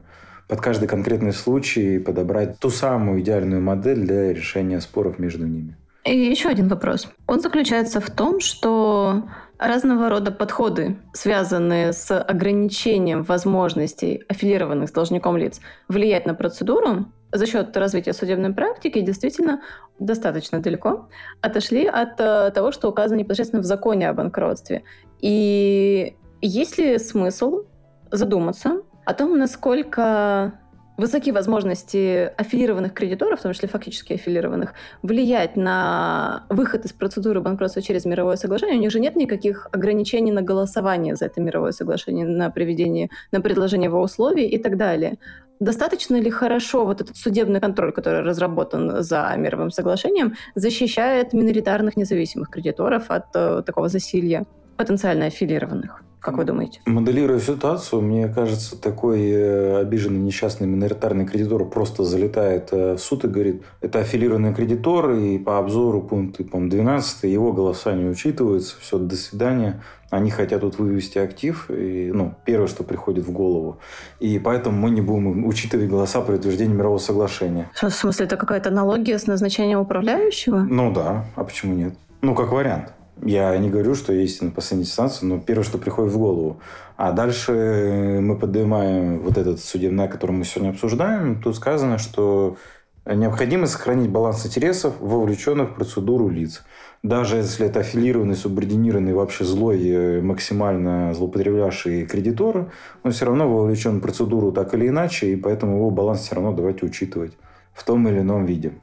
под 0.47 0.61
каждый 0.61 0.87
конкретный 0.87 1.33
случай 1.33 1.99
подобрать 1.99 2.59
ту 2.59 2.69
самую 2.69 3.19
идеальную 3.19 3.61
модель 3.61 4.05
для 4.05 4.33
решения 4.33 4.79
споров 4.79 5.19
между 5.19 5.45
ними. 5.45 5.75
И 6.05 6.15
еще 6.15 6.49
один 6.49 6.67
вопрос. 6.67 7.09
Он 7.27 7.41
заключается 7.41 7.99
в 7.99 8.09
том, 8.11 8.39
что 8.39 9.23
разного 9.57 10.09
рода 10.09 10.31
подходы, 10.31 10.97
связанные 11.13 11.93
с 11.93 12.17
ограничением 12.17 13.23
возможностей 13.23 14.23
аффилированных 14.27 14.89
с 14.89 14.91
должником 14.91 15.37
лиц 15.37 15.59
влиять 15.87 16.25
на 16.25 16.33
процедуру, 16.35 17.05
за 17.31 17.47
счет 17.47 17.75
развития 17.75 18.13
судебной 18.13 18.53
практики 18.53 19.01
действительно 19.01 19.61
достаточно 19.99 20.59
далеко 20.59 21.09
отошли 21.41 21.85
от 21.85 22.19
э, 22.19 22.51
того, 22.51 22.71
что 22.71 22.89
указано 22.89 23.19
непосредственно 23.19 23.61
в 23.61 23.65
законе 23.65 24.09
о 24.09 24.13
банкротстве. 24.13 24.83
И 25.19 26.15
есть 26.41 26.77
ли 26.77 26.97
смысл 26.97 27.63
задуматься 28.11 28.81
о 29.05 29.13
том, 29.13 29.37
насколько 29.37 30.59
высокие 30.97 31.33
возможности 31.33 32.31
аффилированных 32.37 32.93
кредиторов, 32.93 33.39
в 33.39 33.43
том 33.43 33.53
числе 33.53 33.67
фактически 33.67 34.13
аффилированных, 34.13 34.73
влиять 35.01 35.55
на 35.55 36.45
выход 36.49 36.85
из 36.85 36.93
процедуры 36.93 37.41
банкротства 37.41 37.81
через 37.81 38.05
мировое 38.05 38.35
соглашение. 38.35 38.77
У 38.77 38.81
них 38.81 38.91
же 38.91 38.99
нет 38.99 39.15
никаких 39.15 39.67
ограничений 39.71 40.31
на 40.31 40.41
голосование 40.41 41.15
за 41.15 41.25
это 41.25 41.41
мировое 41.41 41.71
соглашение, 41.71 42.25
на 42.25 42.49
приведение, 42.49 43.09
на 43.31 43.41
предложение 43.41 43.87
его 43.87 44.01
условий 44.01 44.47
и 44.47 44.57
так 44.57 44.77
далее. 44.77 45.17
Достаточно 45.59 46.17
ли 46.17 46.29
хорошо 46.29 46.85
вот 46.85 47.01
этот 47.01 47.15
судебный 47.15 47.61
контроль, 47.61 47.93
который 47.93 48.21
разработан 48.21 49.01
за 49.03 49.33
мировым 49.37 49.71
соглашением, 49.71 50.35
защищает 50.53 51.31
миноритарных 51.31 51.95
независимых 51.95 52.49
кредиторов 52.49 53.09
от 53.09 53.27
э, 53.35 53.63
такого 53.65 53.87
засилья? 53.87 54.45
Потенциально 54.75 55.25
аффилированных? 55.27 56.03
Как 56.25 56.37
вы 56.37 56.43
думаете? 56.43 56.81
Моделируя 56.87 57.39
ситуацию, 57.39 58.01
мне 58.01 58.27
кажется, 58.27 58.81
такой 58.81 59.29
э, 59.29 59.79
обиженный 59.79 60.17
несчастный 60.17 60.65
миноритарный 60.65 61.27
кредитор 61.27 61.69
просто 61.69 62.03
залетает 62.03 62.69
э, 62.71 62.95
в 62.95 62.97
суд 62.97 63.25
и 63.25 63.27
говорит, 63.27 63.61
это 63.79 63.99
аффилированный 63.99 64.51
кредитор, 64.51 65.11
и 65.11 65.37
по 65.37 65.59
обзору 65.59 66.01
пункты, 66.01 66.43
по 66.43 66.57
12 66.57 67.25
его 67.25 67.53
голоса 67.53 67.93
не 67.93 68.09
учитываются, 68.09 68.75
все, 68.79 68.97
до 68.97 69.15
свидания. 69.15 69.83
Они 70.09 70.31
хотят 70.31 70.61
тут 70.61 70.79
вывести 70.79 71.19
актив, 71.19 71.69
и, 71.69 72.09
ну, 72.11 72.33
первое, 72.43 72.67
что 72.67 72.83
приходит 72.83 73.23
в 73.23 73.31
голову. 73.31 73.77
И 74.19 74.39
поэтому 74.39 74.79
мы 74.79 74.89
не 74.89 75.01
будем 75.01 75.45
учитывать 75.45 75.87
голоса 75.87 76.21
при 76.21 76.37
утверждении 76.37 76.73
мирового 76.73 76.97
соглашения. 76.97 77.69
В 77.79 77.91
смысле, 77.91 78.25
это 78.25 78.35
какая-то 78.35 78.69
аналогия 78.69 79.19
с 79.19 79.27
назначением 79.27 79.79
управляющего? 79.79 80.61
Ну 80.61 80.91
да, 80.91 81.25
а 81.35 81.43
почему 81.43 81.75
нет? 81.75 81.93
Ну, 82.23 82.33
как 82.33 82.51
вариант. 82.51 82.93
Я 83.23 83.57
не 83.57 83.69
говорю, 83.69 83.95
что 83.95 84.13
есть 84.13 84.41
на 84.41 84.51
последней 84.51 84.85
инстанции, 84.85 85.25
но 85.25 85.39
первое, 85.39 85.63
что 85.63 85.77
приходит 85.77 86.11
в 86.11 86.17
голову. 86.17 86.59
А 86.97 87.11
дальше 87.11 88.19
мы 88.21 88.37
поднимаем 88.37 89.19
вот 89.19 89.37
этот 89.37 89.59
судебный, 89.59 90.07
который 90.07 90.31
мы 90.31 90.45
сегодня 90.45 90.71
обсуждаем. 90.71 91.41
Тут 91.41 91.55
сказано, 91.55 91.97
что 91.97 92.57
необходимо 93.05 93.67
сохранить 93.67 94.09
баланс 94.09 94.45
интересов 94.45 94.95
вовлеченных 94.99 95.71
в 95.71 95.75
процедуру 95.75 96.29
лиц. 96.29 96.63
Даже 97.03 97.37
если 97.37 97.67
это 97.67 97.81
аффилированный, 97.81 98.35
субординированный, 98.35 99.13
вообще 99.13 99.45
злой, 99.45 99.87
э, 99.87 100.21
максимально 100.21 101.13
злоупотреблявший 101.13 102.05
кредитор, 102.07 102.71
он 103.03 103.11
все 103.11 103.25
равно 103.25 103.47
вовлечен 103.47 103.99
в 103.99 104.01
процедуру 104.01 104.51
так 104.51 104.73
или 104.73 104.87
иначе, 104.87 105.33
и 105.33 105.35
поэтому 105.35 105.77
его 105.77 105.91
баланс 105.91 106.21
все 106.21 106.35
равно 106.35 106.51
давайте 106.51 106.85
учитывать 106.85 107.33
в 107.73 107.83
том 107.83 108.07
или 108.07 108.21
ином 108.21 108.45
виде. 108.45 108.73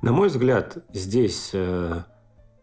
На 0.00 0.12
мой 0.12 0.28
взгляд, 0.28 0.78
здесь 0.92 1.50
э, 1.54 2.02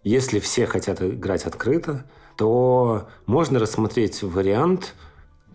если 0.03 0.39
все 0.39 0.65
хотят 0.65 1.01
играть 1.01 1.45
открыто, 1.45 2.05
то 2.38 3.09
можно 3.25 3.59
рассмотреть 3.59 4.23
вариант, 4.23 4.95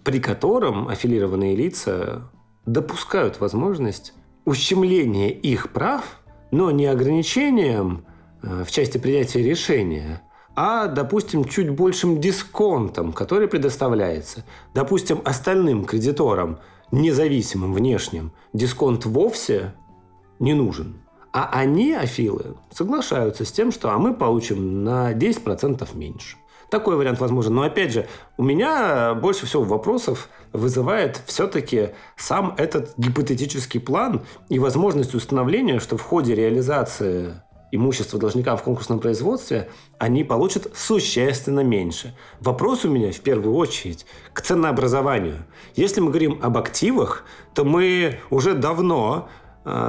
при 0.04 0.20
котором 0.20 0.88
аффилированные 0.88 1.56
лица 1.56 2.30
допускают 2.66 3.40
возможность 3.40 4.12
ущемления 4.44 5.30
их 5.30 5.72
прав, 5.72 6.20
но 6.50 6.70
не 6.70 6.86
ограничением 6.86 8.04
э, 8.42 8.64
в 8.64 8.70
части 8.70 8.98
принятия 8.98 9.42
решения, 9.42 10.22
а, 10.56 10.86
допустим, 10.86 11.44
чуть 11.44 11.70
большим 11.70 12.20
дисконтом, 12.20 13.12
который 13.12 13.48
предоставляется. 13.48 14.44
Допустим, 14.74 15.20
остальным 15.24 15.84
кредиторам, 15.84 16.58
независимым 16.92 17.72
внешним, 17.72 18.32
дисконт 18.52 19.04
вовсе 19.04 19.74
не 20.38 20.54
нужен. 20.54 21.03
А 21.34 21.48
они, 21.50 21.92
афилы, 21.92 22.54
соглашаются 22.70 23.44
с 23.44 23.50
тем, 23.50 23.72
что 23.72 23.90
а 23.90 23.98
мы 23.98 24.14
получим 24.14 24.84
на 24.84 25.12
10% 25.12 25.84
меньше. 25.96 26.36
Такой 26.70 26.94
вариант 26.94 27.18
возможен. 27.18 27.52
Но 27.56 27.62
опять 27.62 27.92
же, 27.92 28.06
у 28.36 28.44
меня 28.44 29.14
больше 29.14 29.44
всего 29.44 29.64
вопросов 29.64 30.28
вызывает 30.52 31.20
все-таки 31.26 31.90
сам 32.16 32.54
этот 32.56 32.94
гипотетический 32.96 33.80
план 33.80 34.22
и 34.48 34.60
возможность 34.60 35.14
установления, 35.14 35.80
что 35.80 35.96
в 35.96 36.02
ходе 36.02 36.36
реализации 36.36 37.34
имущества 37.72 38.20
должника 38.20 38.54
в 38.54 38.62
конкурсном 38.62 39.00
производстве 39.00 39.68
они 39.98 40.22
получат 40.22 40.70
существенно 40.76 41.60
меньше. 41.60 42.14
Вопрос 42.38 42.84
у 42.84 42.90
меня 42.90 43.10
в 43.10 43.18
первую 43.18 43.56
очередь 43.56 44.06
к 44.32 44.40
ценообразованию. 44.40 45.38
Если 45.74 46.00
мы 46.00 46.10
говорим 46.10 46.38
об 46.40 46.56
активах, 46.58 47.24
то 47.54 47.64
мы 47.64 48.20
уже 48.30 48.54
давно 48.54 49.28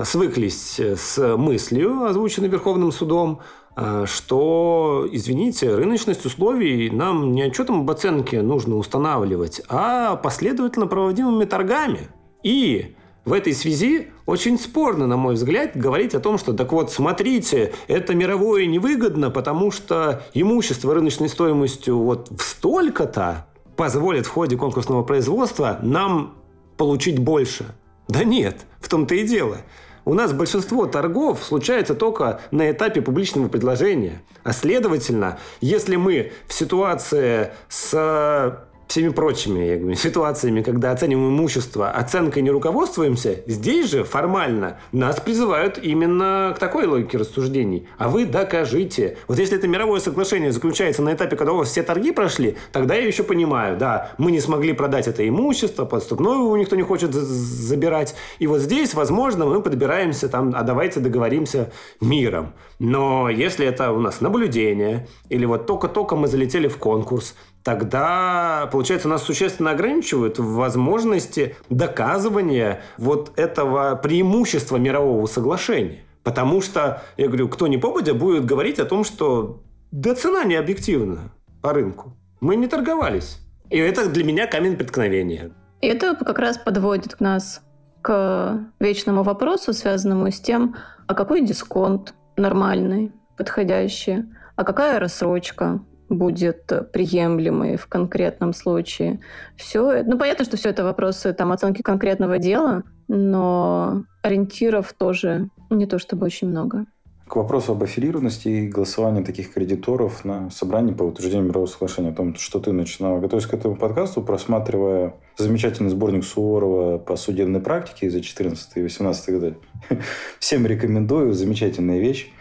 свыклись 0.04 0.80
с 0.80 1.38
мыслью, 1.38 2.06
озвученной 2.06 2.48
Верховным 2.48 2.92
судом, 2.92 3.42
э, 3.76 4.06
что, 4.08 5.08
извините, 5.12 5.76
рыночность 5.76 6.26
условий 6.26 6.90
нам 6.90 7.34
не 7.34 7.44
отчетом 7.44 7.82
об 7.82 7.92
оценке 7.92 8.42
нужно 8.42 8.78
устанавливать, 8.78 9.62
а 9.68 10.16
последовательно 10.16 10.88
проводимыми 10.88 11.44
торгами. 11.46 12.08
И 12.42 12.96
в 13.26 13.34
этой 13.34 13.54
связи 13.54 14.08
очень 14.26 14.58
спорно, 14.58 15.08
на 15.08 15.18
мой 15.18 15.34
взгляд, 15.34 15.76
говорить 15.76 16.16
о 16.16 16.20
том, 16.20 16.38
что 16.38 16.54
так 16.54 16.72
вот, 16.72 16.92
смотрите, 16.92 17.74
это 17.88 18.16
мировое 18.16 18.68
невыгодно, 18.68 19.30
потому 19.30 19.72
что 19.72 20.24
имущество 20.34 20.94
рыночной 20.94 21.28
стоимостью 21.28 21.98
вот 21.98 22.30
в 22.30 22.42
столько-то 22.42 23.48
позволит 23.76 24.26
в 24.26 24.30
ходе 24.30 24.56
конкурсного 24.56 25.04
производства 25.04 25.80
нам 25.82 26.36
получить 26.78 27.20
больше– 27.20 27.66
да 28.08 28.24
нет, 28.24 28.66
в 28.80 28.90
том-то 28.90 29.16
и 29.16 29.26
дело. 29.26 29.58
У 30.06 30.14
нас 30.14 30.34
большинство 30.34 30.86
торгов 30.86 31.44
случается 31.44 31.96
только 31.96 32.40
на 32.52 32.70
этапе 32.70 33.02
публичного 33.02 33.48
предложения. 33.48 34.22
А 34.44 34.54
следовательно, 34.54 35.40
если 35.62 35.96
мы 35.96 36.32
в 36.48 36.54
ситуации 36.54 37.52
с 37.70 38.68
всеми 38.88 39.10
прочими 39.10 39.66
я 39.66 39.78
говорю, 39.78 39.96
ситуациями, 39.96 40.62
когда 40.62 40.92
оцениваем 40.92 41.30
имущество, 41.30 41.92
оценкой 41.92 42.42
не 42.42 42.52
руководствуемся, 42.52 43.42
здесь 43.48 43.90
же 43.90 44.04
формально 44.04 44.80
нас 44.92 45.20
призывают 45.20 45.78
именно 45.78 46.54
к 46.56 46.60
такой 46.60 46.86
логике 46.86 47.18
рассуждений. 47.18 47.88
А 47.98 48.10
вы 48.10 48.26
докажите. 48.26 49.18
Вот 49.28 49.40
если 49.40 49.58
это 49.58 49.68
мировое 49.68 50.00
соглашение 50.00 50.52
заключается 50.52 51.02
на 51.02 51.14
этапе, 51.14 51.36
когда 51.36 51.54
у 51.54 51.58
вас 51.58 51.70
все 51.70 51.84
торги 51.84 52.12
прошли, 52.12 52.56
тогда 52.72 52.96
я 52.96 53.06
еще 53.06 53.24
понимаю, 53.24 53.78
да, 53.78 54.12
мы 54.18 54.32
не 54.32 54.40
смогли 54.40 54.74
продать 54.74 55.08
это 55.08 55.28
имущество, 55.28 55.86
подступное 55.86 56.34
его 56.34 56.58
никто 56.58 56.76
не 56.76 56.84
хочет 56.84 57.14
забирать. 57.14 58.16
И 58.40 58.48
вот 58.48 58.60
здесь, 58.60 58.94
возможно, 58.94 59.46
мы 59.46 59.62
подбираемся 59.62 60.30
там, 60.30 60.54
а 60.56 60.64
давайте 60.64 61.00
договоримся 61.00 61.72
миром. 62.02 62.54
Но 62.80 63.30
если 63.30 63.66
это 63.66 63.92
у 63.92 64.00
нас 64.00 64.22
наблюдение, 64.22 65.08
или 65.30 65.46
вот 65.46 65.66
только-только 65.66 66.16
мы 66.16 66.28
залетели 66.28 66.68
в 66.68 66.78
конкурс, 66.78 67.36
тогда, 67.66 68.70
получается, 68.72 69.08
нас 69.08 69.24
существенно 69.24 69.72
ограничивают 69.72 70.38
в 70.38 70.54
возможности 70.54 71.56
доказывания 71.72 72.84
вот 73.00 73.32
этого 73.38 73.96
преимущества 73.96 74.78
мирового 74.78 75.26
соглашения. 75.26 76.02
Потому 76.22 76.62
что, 76.62 77.02
я 77.18 77.26
говорю, 77.28 77.50
кто 77.50 77.66
не 77.66 77.80
попадя 77.80 78.14
будет 78.14 78.46
говорить 78.46 78.78
о 78.78 78.86
том, 78.86 79.04
что 79.04 79.64
да 79.92 80.14
цена 80.14 80.44
не 80.44 80.54
объективна 80.54 81.32
по 81.64 81.74
рынку. 81.74 82.16
Мы 82.40 82.56
не 82.56 82.68
торговались. 82.68 83.40
И 83.72 83.78
это 83.80 84.08
для 84.10 84.24
меня 84.24 84.46
камень 84.46 84.78
преткновения. 84.78 85.52
И 85.82 85.88
это 85.88 86.16
как 86.16 86.38
раз 86.38 86.60
подводит 86.60 87.20
нас 87.20 87.64
к 88.04 88.60
вечному 88.80 89.24
вопросу, 89.24 89.74
связанному 89.74 90.32
с 90.32 90.40
тем, 90.40 90.76
а 91.08 91.16
какой 91.16 91.42
дисконт 91.42 92.14
нормальный, 92.38 93.12
подходящий, 93.38 94.26
а 94.56 94.64
какая 94.64 95.00
рассрочка, 95.00 95.80
будет 96.10 96.72
приемлемой 96.92 97.78
в 97.78 97.88
конкретном 97.88 98.54
случае. 98.54 99.20
Все, 99.56 100.04
ну 100.04 100.18
понятно, 100.18 100.46
что 100.46 100.58
все 100.58 100.70
это 100.70 100.84
вопросы 100.84 101.34
там 101.34 101.52
оценки 101.52 101.82
конкретного 101.82 102.38
дела, 102.38 102.84
но 103.08 104.04
ориентиров 104.22 104.94
тоже 104.94 105.50
не 105.70 105.86
то 105.86 106.00
чтобы 106.00 106.26
очень 106.26 106.50
много. 106.50 106.86
К 107.28 107.38
вопросу 107.38 107.72
об 107.72 107.82
аффилированности 107.82 108.48
и 108.50 108.68
голосовании 108.68 109.24
таких 109.24 109.52
кредиторов 109.52 110.26
на 110.26 110.52
собрании 110.52 110.94
по 110.94 111.02
утверждению 111.02 111.48
мирового 111.48 111.68
соглашения, 111.68 112.10
о 112.10 112.14
том, 112.14 112.36
что 112.36 112.60
ты 112.60 112.72
начинала. 112.72 113.20
Готовясь 113.20 113.48
к 113.48 113.54
этому 113.56 113.76
подкасту, 113.76 114.22
просматривая 114.22 115.16
замечательный 115.36 115.90
сборник 115.90 116.24
Суворова 116.24 117.00
по 117.00 117.16
судебной 117.16 117.62
практике 117.62 118.12
за 118.12 118.22
14 118.22 118.78
и 118.78 118.84
18 118.84 119.34
годы. 119.34 119.58
Всем 120.40 120.68
рекомендую, 120.68 121.34
замечательная 121.34 122.00
вещь. 122.00 122.32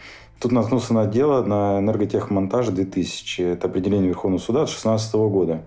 Тут 0.41 0.53
наткнулся 0.53 0.95
на 0.95 1.07
дело 1.07 1.43
на 1.43 1.79
энерготехмонтаж 1.79 2.69
2000. 2.69 3.41
Это 3.43 3.67
определение 3.67 4.09
Верховного 4.09 4.41
суда 4.41 4.63
от 4.63 4.69
2016 4.69 5.15
года. 5.15 5.63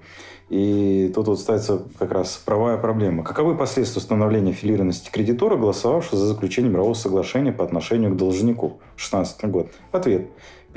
И 0.50 1.12
тут 1.14 1.28
вот 1.28 1.40
ставится 1.40 1.84
как 2.00 2.12
раз 2.12 2.42
правая 2.46 2.78
проблема. 2.78 3.24
Каковы 3.24 3.56
последствия 3.56 4.00
установления 4.00 4.54
филированности 4.54 5.10
кредитора, 5.12 5.58
голосовавшего 5.58 6.18
за 6.18 6.28
заключение 6.28 6.72
мирового 6.72 6.94
соглашения 6.94 7.52
по 7.52 7.66
отношению 7.66 8.12
к 8.14 8.18
должнику? 8.18 8.80
16 8.96 9.44
год. 9.46 9.68
Ответ 9.92 10.28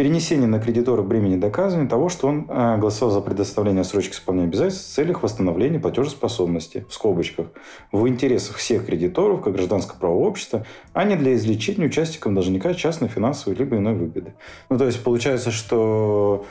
перенесение 0.00 0.46
на 0.46 0.60
кредитора 0.60 1.02
бремени 1.02 1.36
доказывания 1.36 1.86
того, 1.86 2.08
что 2.08 2.28
он 2.28 2.46
э, 2.48 2.78
голосовал 2.78 3.12
за 3.12 3.20
предоставление 3.20 3.84
срочки 3.84 4.14
исполнения 4.14 4.48
обязательств 4.48 4.90
в 4.90 4.94
целях 4.94 5.22
восстановления 5.22 5.78
платежеспособности, 5.78 6.86
в 6.88 6.94
скобочках, 6.94 7.48
в 7.92 8.08
интересах 8.08 8.56
всех 8.56 8.86
кредиторов, 8.86 9.42
как 9.42 9.52
гражданского 9.52 9.98
правового 9.98 10.28
общества, 10.28 10.64
а 10.94 11.04
не 11.04 11.16
для 11.16 11.34
извлечения 11.34 11.86
участникам 11.86 12.34
должника 12.34 12.72
частной 12.72 13.08
финансовой 13.08 13.58
либо 13.58 13.76
иной 13.76 13.94
выгоды. 13.94 14.32
Ну, 14.70 14.78
то 14.78 14.86
есть 14.86 15.02
получается, 15.04 15.50
что 15.50 16.46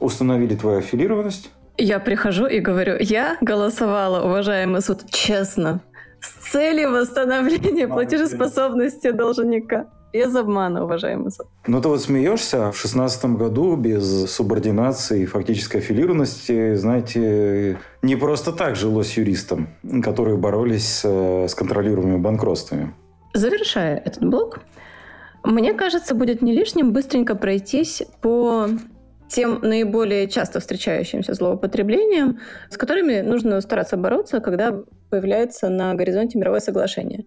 установили 0.00 0.54
твою 0.54 0.78
аффилированность, 0.78 1.50
я 1.76 1.98
прихожу 1.98 2.46
и 2.46 2.60
говорю, 2.60 2.96
я 3.00 3.36
голосовала, 3.40 4.24
уважаемый 4.24 4.80
суд, 4.80 5.00
честно, 5.10 5.80
с 6.20 6.50
целью 6.50 6.92
восстановления 6.92 7.88
платежеспособности 7.88 9.10
должника. 9.10 9.86
Без 10.12 10.32
обмана, 10.36 10.84
уважаемый 10.84 11.32
суд. 11.32 11.48
Ну, 11.66 11.82
ты 11.82 11.88
вот 11.88 12.00
смеешься, 12.00 12.70
в 12.70 12.78
шестнадцатом 12.78 13.36
году 13.36 13.74
без 13.74 14.30
субординации 14.30 15.22
и 15.22 15.26
фактической 15.26 15.78
аффилированности, 15.78 16.76
знаете, 16.76 17.78
не 18.00 18.14
просто 18.14 18.52
так 18.52 18.76
жилось 18.76 19.16
юристам, 19.16 19.70
которые 20.04 20.36
боролись 20.36 21.00
с, 21.00 21.04
с 21.04 21.54
контролируемыми 21.56 22.18
банкротствами. 22.18 22.94
Завершая 23.32 23.96
этот 23.96 24.24
блок, 24.24 24.60
мне 25.42 25.74
кажется, 25.74 26.14
будет 26.14 26.42
не 26.42 26.52
лишним 26.52 26.92
быстренько 26.92 27.34
пройтись 27.34 28.04
по 28.22 28.68
тем 29.28 29.60
наиболее 29.62 30.28
часто 30.28 30.60
встречающимся 30.60 31.34
злоупотреблением, 31.34 32.40
с 32.70 32.76
которыми 32.76 33.20
нужно 33.20 33.60
стараться 33.60 33.96
бороться, 33.96 34.40
когда 34.40 34.82
появляется 35.10 35.68
на 35.68 35.94
горизонте 35.94 36.38
мировое 36.38 36.60
соглашение. 36.60 37.24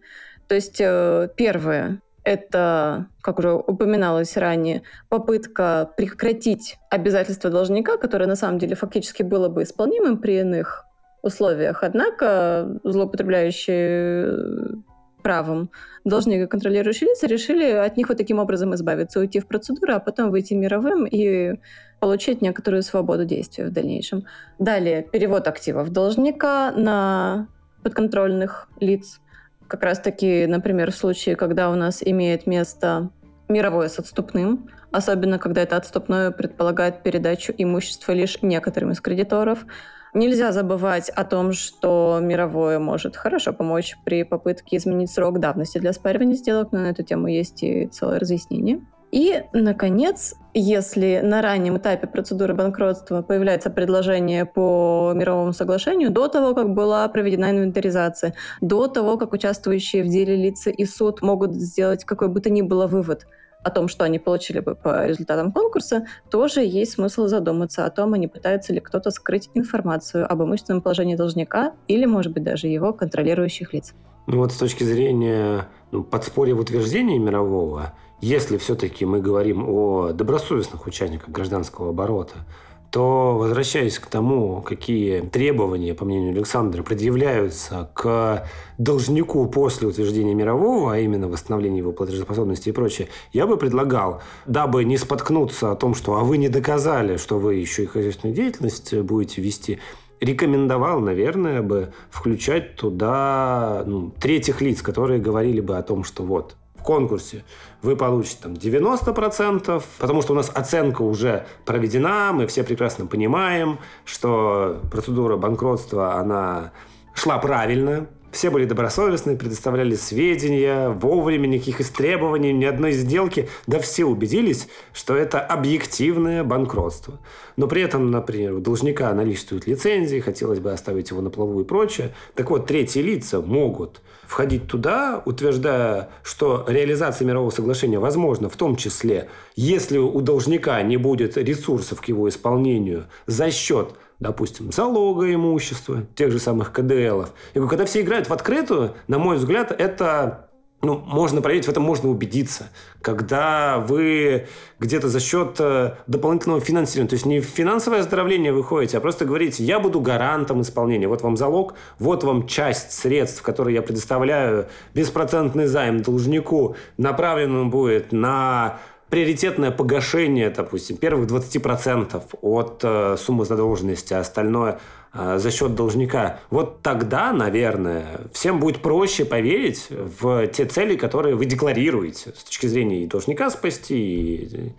То 0.47 0.55
есть 0.55 0.79
э, 0.79 1.29
первое– 1.35 2.01
это, 2.23 3.07
как 3.21 3.39
уже 3.39 3.53
упоминалось 3.53 4.37
ранее, 4.37 4.83
попытка 5.09 5.89
прекратить 5.95 6.77
обязательства 6.89 7.49
должника, 7.49 7.97
которое 7.97 8.27
на 8.27 8.35
самом 8.35 8.59
деле 8.59 8.75
фактически 8.75 9.23
было 9.23 9.49
бы 9.49 9.63
исполнимым 9.63 10.17
при 10.17 10.39
иных 10.39 10.85
условиях. 11.21 11.83
Однако 11.83 12.79
злоупотребляющие 12.83 14.83
правом 15.23 15.69
должники 16.05 16.43
и 16.43 16.47
контролирующие 16.47 17.09
лица 17.09 17.27
решили 17.27 17.71
от 17.71 17.97
них 17.97 18.09
вот 18.09 18.17
таким 18.17 18.39
образом 18.39 18.73
избавиться, 18.75 19.19
уйти 19.19 19.39
в 19.39 19.47
процедуру, 19.47 19.93
а 19.93 19.99
потом 19.99 20.31
выйти 20.31 20.53
мировым 20.53 21.05
и 21.05 21.55
получить 21.99 22.41
некоторую 22.41 22.83
свободу 22.83 23.25
действия 23.25 23.65
в 23.65 23.71
дальнейшем. 23.71 24.25
Далее, 24.59 25.03
перевод 25.03 25.47
активов 25.47 25.89
должника 25.91 26.71
на 26.71 27.47
подконтрольных 27.83 28.69
лиц. 28.79 29.19
Как 29.67 29.83
раз-таки, 29.83 30.45
например, 30.45 30.91
в 30.91 30.95
случае, 30.95 31.35
когда 31.35 31.69
у 31.69 31.75
нас 31.75 32.01
имеет 32.03 32.47
место 32.47 33.09
мировое 33.49 33.89
с 33.89 33.99
отступным, 33.99 34.69
особенно 34.91 35.39
когда 35.39 35.61
это 35.61 35.77
отступное 35.77 36.31
предполагает 36.31 37.03
передачу 37.03 37.53
имущества 37.57 38.11
лишь 38.11 38.41
некоторым 38.41 38.91
из 38.91 39.01
кредиторов, 39.01 39.65
Нельзя 40.13 40.51
забывать 40.51 41.09
о 41.09 41.23
том, 41.25 41.51
что 41.51 42.19
мировое 42.21 42.79
может 42.79 43.15
хорошо 43.15 43.53
помочь 43.53 43.95
при 44.03 44.23
попытке 44.23 44.77
изменить 44.77 45.11
срок 45.11 45.39
давности 45.39 45.77
для 45.77 45.93
спаривания 45.93 46.35
сделок, 46.35 46.71
но 46.71 46.79
на 46.79 46.87
эту 46.87 47.03
тему 47.03 47.27
есть 47.27 47.61
и 47.61 47.85
целое 47.87 48.17
разъяснение. 48.17 48.81
И, 49.11 49.43
наконец, 49.53 50.35
если 50.53 51.21
на 51.23 51.41
раннем 51.41 51.77
этапе 51.77 52.07
процедуры 52.07 52.53
банкротства 52.53 53.21
появляется 53.21 53.69
предложение 53.69 54.45
по 54.45 55.13
мировому 55.15 55.53
соглашению, 55.53 56.11
до 56.11 56.27
того, 56.27 56.53
как 56.53 56.73
была 56.73 57.07
проведена 57.07 57.51
инвентаризация, 57.51 58.33
до 58.59 58.87
того, 58.87 59.17
как 59.17 59.33
участвующие 59.33 60.03
в 60.03 60.07
деле 60.07 60.35
лица 60.35 60.69
и 60.69 60.85
суд 60.85 61.21
могут 61.21 61.53
сделать 61.53 62.03
какой 62.03 62.27
бы 62.27 62.41
то 62.41 62.49
ни 62.49 62.61
было 62.61 62.87
вывод 62.87 63.25
о 63.63 63.69
том, 63.69 63.87
что 63.87 64.03
они 64.05 64.19
получили 64.19 64.59
бы 64.59 64.75
по 64.75 65.05
результатам 65.05 65.51
конкурса, 65.51 66.05
тоже 66.29 66.61
есть 66.61 66.93
смысл 66.93 67.27
задуматься 67.27 67.85
о 67.85 67.89
том, 67.89 68.13
а 68.13 68.17
не 68.17 68.27
пытается 68.27 68.73
ли 68.73 68.79
кто-то 68.79 69.11
скрыть 69.11 69.49
информацию 69.53 70.31
об 70.31 70.41
имущественном 70.43 70.81
положении 70.81 71.15
должника 71.15 71.73
или, 71.87 72.05
может 72.05 72.33
быть, 72.33 72.43
даже 72.43 72.67
его 72.67 72.93
контролирующих 72.93 73.73
лиц. 73.73 73.93
Ну 74.27 74.37
вот 74.37 74.51
с 74.51 74.57
точки 74.57 74.83
зрения 74.83 75.67
ну, 75.91 76.03
подспорья 76.03 76.53
в 76.55 76.59
утверждении 76.59 77.17
мирового, 77.17 77.93
если 78.21 78.57
все-таки 78.57 79.05
мы 79.05 79.21
говорим 79.21 79.67
о 79.67 80.11
добросовестных 80.11 80.87
участниках 80.87 81.29
гражданского 81.29 81.89
оборота, 81.89 82.45
то, 82.89 83.37
возвращаясь 83.37 83.99
к 83.99 84.07
тому, 84.07 84.61
какие 84.61 85.21
требования, 85.21 85.93
по 85.93 86.05
мнению 86.05 86.31
Александра, 86.31 86.83
предъявляются 86.83 87.89
к 87.93 88.47
должнику 88.77 89.45
после 89.47 89.87
утверждения 89.87 90.33
мирового, 90.33 90.93
а 90.93 90.97
именно 90.97 91.27
восстановления 91.27 91.79
его 91.79 91.91
платежеспособности 91.91 92.69
и 92.69 92.71
прочее, 92.71 93.09
я 93.33 93.45
бы 93.45 93.57
предлагал, 93.57 94.21
дабы 94.45 94.85
не 94.85 94.97
споткнуться 94.97 95.71
о 95.71 95.75
том, 95.75 95.95
что 95.95 96.15
«а 96.15 96.23
вы 96.23 96.37
не 96.37 96.49
доказали, 96.49 97.17
что 97.17 97.39
вы 97.39 97.55
еще 97.55 97.83
и 97.83 97.87
хозяйственную 97.87 98.35
деятельность 98.35 98.97
будете 99.01 99.41
вести», 99.41 99.79
рекомендовал, 100.19 100.99
наверное, 100.99 101.61
бы 101.61 101.93
включать 102.09 102.75
туда 102.75 103.83
ну, 103.85 104.11
третьих 104.19 104.61
лиц, 104.61 104.81
которые 104.81 105.19
говорили 105.19 105.61
бы 105.61 105.77
о 105.77 105.83
том, 105.83 106.03
что 106.03 106.23
вот 106.23 106.55
конкурсе 106.87 107.43
вы 107.81 107.97
получите 107.97 108.37
там 108.43 108.53
90%, 108.53 109.83
потому 109.99 110.21
что 110.21 110.33
у 110.33 110.35
нас 110.35 110.49
оценка 110.53 111.01
уже 111.01 111.45
проведена, 111.65 112.31
мы 112.31 112.47
все 112.47 112.63
прекрасно 112.63 113.05
понимаем, 113.05 113.77
что 114.05 114.79
процедура 114.89 115.35
банкротства, 115.35 116.15
она 116.15 116.71
шла 117.13 117.37
правильно, 117.39 118.07
все 118.31 118.49
были 118.51 118.65
добросовестны, 118.65 119.35
предоставляли 119.35 119.95
сведения, 119.95 120.89
вовремя 120.89 121.47
никаких 121.47 121.81
истребований, 121.81 122.53
ни 122.53 122.65
одной 122.65 122.91
сделки. 122.91 123.49
Да 123.67 123.79
все 123.79 124.05
убедились, 124.05 124.67
что 124.93 125.15
это 125.15 125.39
объективное 125.39 126.43
банкротство. 126.43 127.19
Но 127.55 127.67
при 127.67 127.81
этом, 127.81 128.11
например, 128.11 128.53
у 128.53 128.59
должника 128.59 129.11
наличествуют 129.13 129.67
лицензии, 129.67 130.19
хотелось 130.19 130.59
бы 130.59 130.71
оставить 130.71 131.09
его 131.09 131.21
на 131.21 131.29
плаву 131.29 131.59
и 131.61 131.63
прочее. 131.63 132.13
Так 132.35 132.49
вот, 132.49 132.67
третьи 132.67 133.01
лица 133.01 133.41
могут 133.41 134.01
входить 134.27 134.67
туда, 134.67 135.21
утверждая, 135.25 136.09
что 136.23 136.65
реализация 136.67 137.25
мирового 137.25 137.49
соглашения 137.49 137.99
возможна, 137.99 138.49
в 138.49 138.57
том 138.57 138.75
числе, 138.75 139.29
если 139.55 139.97
у 139.97 140.21
должника 140.21 140.81
не 140.83 140.97
будет 140.97 141.37
ресурсов 141.37 142.01
к 142.01 142.05
его 142.05 142.27
исполнению 142.29 143.05
за 143.25 143.51
счет 143.51 143.95
допустим, 144.19 144.71
залога 144.71 145.31
имущества, 145.31 146.03
тех 146.15 146.31
же 146.31 146.39
самых 146.39 146.71
КДЛов. 146.71 147.33
И 147.53 147.59
когда 147.59 147.85
все 147.85 148.01
играют 148.01 148.27
в 148.27 148.33
открытую, 148.33 148.95
на 149.07 149.19
мой 149.19 149.37
взгляд, 149.37 149.71
это 149.71 150.46
ну, 150.81 151.01
можно 151.05 151.41
проверить, 151.41 151.65
в 151.65 151.69
этом 151.69 151.83
можно 151.83 152.09
убедиться. 152.09 152.69
Когда 153.01 153.79
вы 153.79 154.47
где-то 154.79 155.09
за 155.09 155.19
счет 155.19 155.55
э, 155.59 155.95
дополнительного 156.05 156.61
финансирования, 156.61 157.09
то 157.09 157.15
есть 157.15 157.25
не 157.25 157.39
в 157.39 157.45
финансовое 157.45 158.01
оздоровление 158.01 158.53
вы 158.53 158.63
ходите, 158.63 158.97
а 158.97 159.01
просто 159.01 159.25
говорите, 159.25 159.63
я 159.63 159.79
буду 159.79 159.99
гарантом 160.01 160.61
исполнения. 160.61 161.07
Вот 161.07 161.23
вам 161.23 161.35
залог, 161.35 161.73
вот 161.97 162.23
вам 162.23 162.45
часть 162.45 162.91
средств, 162.91 163.41
которые 163.41 163.75
я 163.75 163.81
предоставляю, 163.81 164.67
беспроцентный 164.93 165.65
займ 165.65 166.03
должнику, 166.03 166.75
направлен 166.97 167.71
будет 167.71 168.11
на 168.11 168.79
приоритетное 169.09 169.71
погашение, 169.71 170.49
допустим, 170.49 170.97
первых 170.97 171.29
20% 171.29 172.21
от 172.41 172.81
э, 172.83 173.15
суммы 173.17 173.45
задолженности, 173.45 174.13
а 174.13 174.19
остальное 174.19 174.79
э, 175.13 175.37
за 175.37 175.51
счет 175.51 175.75
должника. 175.75 176.39
Вот 176.49 176.81
тогда, 176.81 177.31
наверное, 177.31 178.21
всем 178.33 178.59
будет 178.59 178.81
проще 178.81 179.25
поверить 179.25 179.87
в 179.89 180.47
те 180.47 180.65
цели, 180.65 180.95
которые 180.95 181.35
вы 181.35 181.45
декларируете 181.45 182.33
с 182.37 182.43
точки 182.43 182.67
зрения 182.67 183.03
и 183.03 183.07
должника 183.07 183.49
спасти, 183.49 183.95
и... 183.97 184.73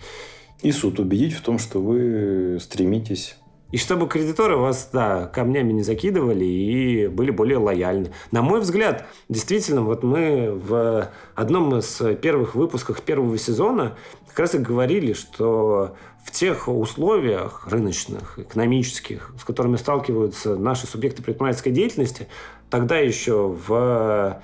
И 0.61 0.73
суд 0.73 0.99
убедить 0.99 1.35
в 1.35 1.43
том, 1.43 1.59
что 1.61 1.81
вы 1.81 2.59
стремитесь 2.61 3.37
и 3.71 3.77
чтобы 3.77 4.09
кредиторы 4.09 4.57
вас 4.57 4.91
да, 4.93 5.27
камнями 5.27 5.73
не 5.73 5.83
закидывали 5.83 6.45
и 6.45 7.07
были 7.07 7.31
более 7.31 7.59
лояльны. 7.59 8.13
На 8.31 8.43
мой 8.43 8.61
взгляд, 8.61 9.07
действительно, 9.29 9.83
вот 9.83 10.03
мы 10.03 10.53
в 10.53 11.11
одном 11.35 11.77
из 11.79 12.01
первых 12.21 12.55
выпусков 12.55 13.03
первого 13.03 13.37
сезона 13.37 13.97
как 14.29 14.39
раз 14.39 14.55
и 14.55 14.59
говорили, 14.59 15.13
что 15.13 15.97
в 16.25 16.31
тех 16.31 16.69
условиях 16.69 17.67
рыночных, 17.67 18.39
экономических, 18.39 19.33
с 19.39 19.45
которыми 19.45 19.77
сталкиваются 19.77 20.57
наши 20.57 20.87
субъекты 20.87 21.23
предпринимательской 21.23 21.71
деятельности, 21.71 22.29
тогда 22.71 22.99
еще 22.99 23.49
в 23.67 24.41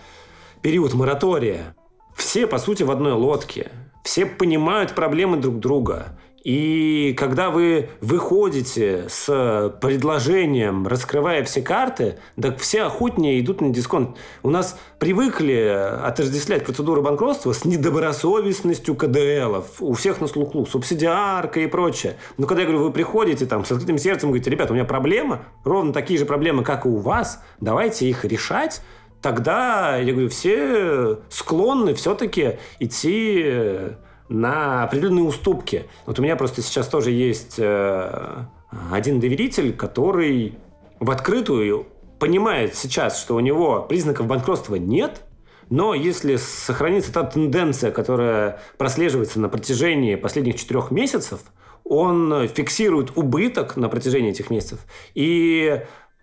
период 0.63 0.95
моратория, 0.95 1.75
все, 2.15 2.47
по 2.47 2.59
сути, 2.59 2.83
в 2.83 2.91
одной 2.91 3.13
лодке. 3.13 3.71
Все 4.03 4.27
понимают 4.27 4.95
проблемы 4.95 5.37
друг 5.37 5.59
друга. 5.59 6.19
И 6.45 7.17
когда 7.19 7.49
вы 7.49 7.89
выходите 8.03 9.07
с 9.09 9.75
предложением, 9.81 10.87
раскрывая 10.87 11.43
все 11.43 11.63
карты, 11.63 12.19
так 12.41 12.59
все 12.59 12.83
охотнее 12.83 13.41
идут 13.41 13.63
на 13.63 13.71
дисконт. 13.71 14.19
У 14.43 14.51
нас 14.51 14.79
привыкли 14.99 16.03
отождествлять 16.05 16.67
процедуру 16.67 17.01
банкротства 17.01 17.55
с 17.55 17.65
недобросовестностью 17.65 18.95
КДЛов. 18.95 19.81
У 19.81 19.95
всех 19.95 20.21
на 20.21 20.27
слуху 20.27 20.67
субсидиарка 20.67 21.61
и 21.61 21.67
прочее. 21.67 22.19
Но 22.37 22.47
когда 22.47 22.61
я 22.63 22.69
говорю, 22.69 22.85
вы 22.85 22.93
приходите 22.93 23.47
там 23.47 23.65
с 23.65 23.73
открытым 23.73 23.97
сердцем, 23.97 24.29
говорите, 24.29 24.51
ребята, 24.51 24.73
у 24.73 24.77
меня 24.77 24.85
проблема, 24.85 25.47
ровно 25.65 25.95
такие 25.95 26.19
же 26.19 26.27
проблемы, 26.27 26.63
как 26.63 26.85
и 26.85 26.91
у 26.91 26.99
вас, 26.99 27.43
давайте 27.61 28.07
их 28.07 28.27
решать, 28.27 28.83
тогда, 29.23 29.97
я 29.97 30.13
говорю, 30.13 30.29
все 30.29 31.21
склонны 31.31 31.95
все-таки 31.95 32.59
идти 32.81 33.95
на 34.29 34.85
определенные 34.85 35.25
уступки. 35.25 35.87
Вот 36.07 36.19
у 36.19 36.23
меня 36.23 36.37
просто 36.37 36.63
сейчас 36.63 36.89
тоже 36.89 37.11
есть 37.11 37.57
э, 37.59 38.45
один 38.91 39.21
доверитель, 39.21 39.75
который 39.75 40.59
в 41.01 41.11
открытую 41.11 41.87
понимает 42.19 42.75
сейчас, 42.75 43.21
что 43.21 43.35
у 43.37 43.41
него 43.41 43.83
признаков 43.83 44.27
банкротства 44.27 44.77
нет, 44.77 45.23
но 45.71 45.95
если 45.95 46.37
сохранится 46.37 47.13
та 47.13 47.25
тенденция, 47.25 47.91
которая 47.91 48.61
прослеживается 48.79 49.41
на 49.41 49.49
протяжении 49.49 50.15
последних 50.15 50.57
четырех 50.57 50.91
месяцев, 50.91 51.41
он 51.85 52.49
фиксирует 52.49 53.17
убыток 53.17 53.77
на 53.77 53.89
протяжении 53.89 54.31
этих 54.31 54.51
месяцев. 54.51 54.81
И 55.15 55.83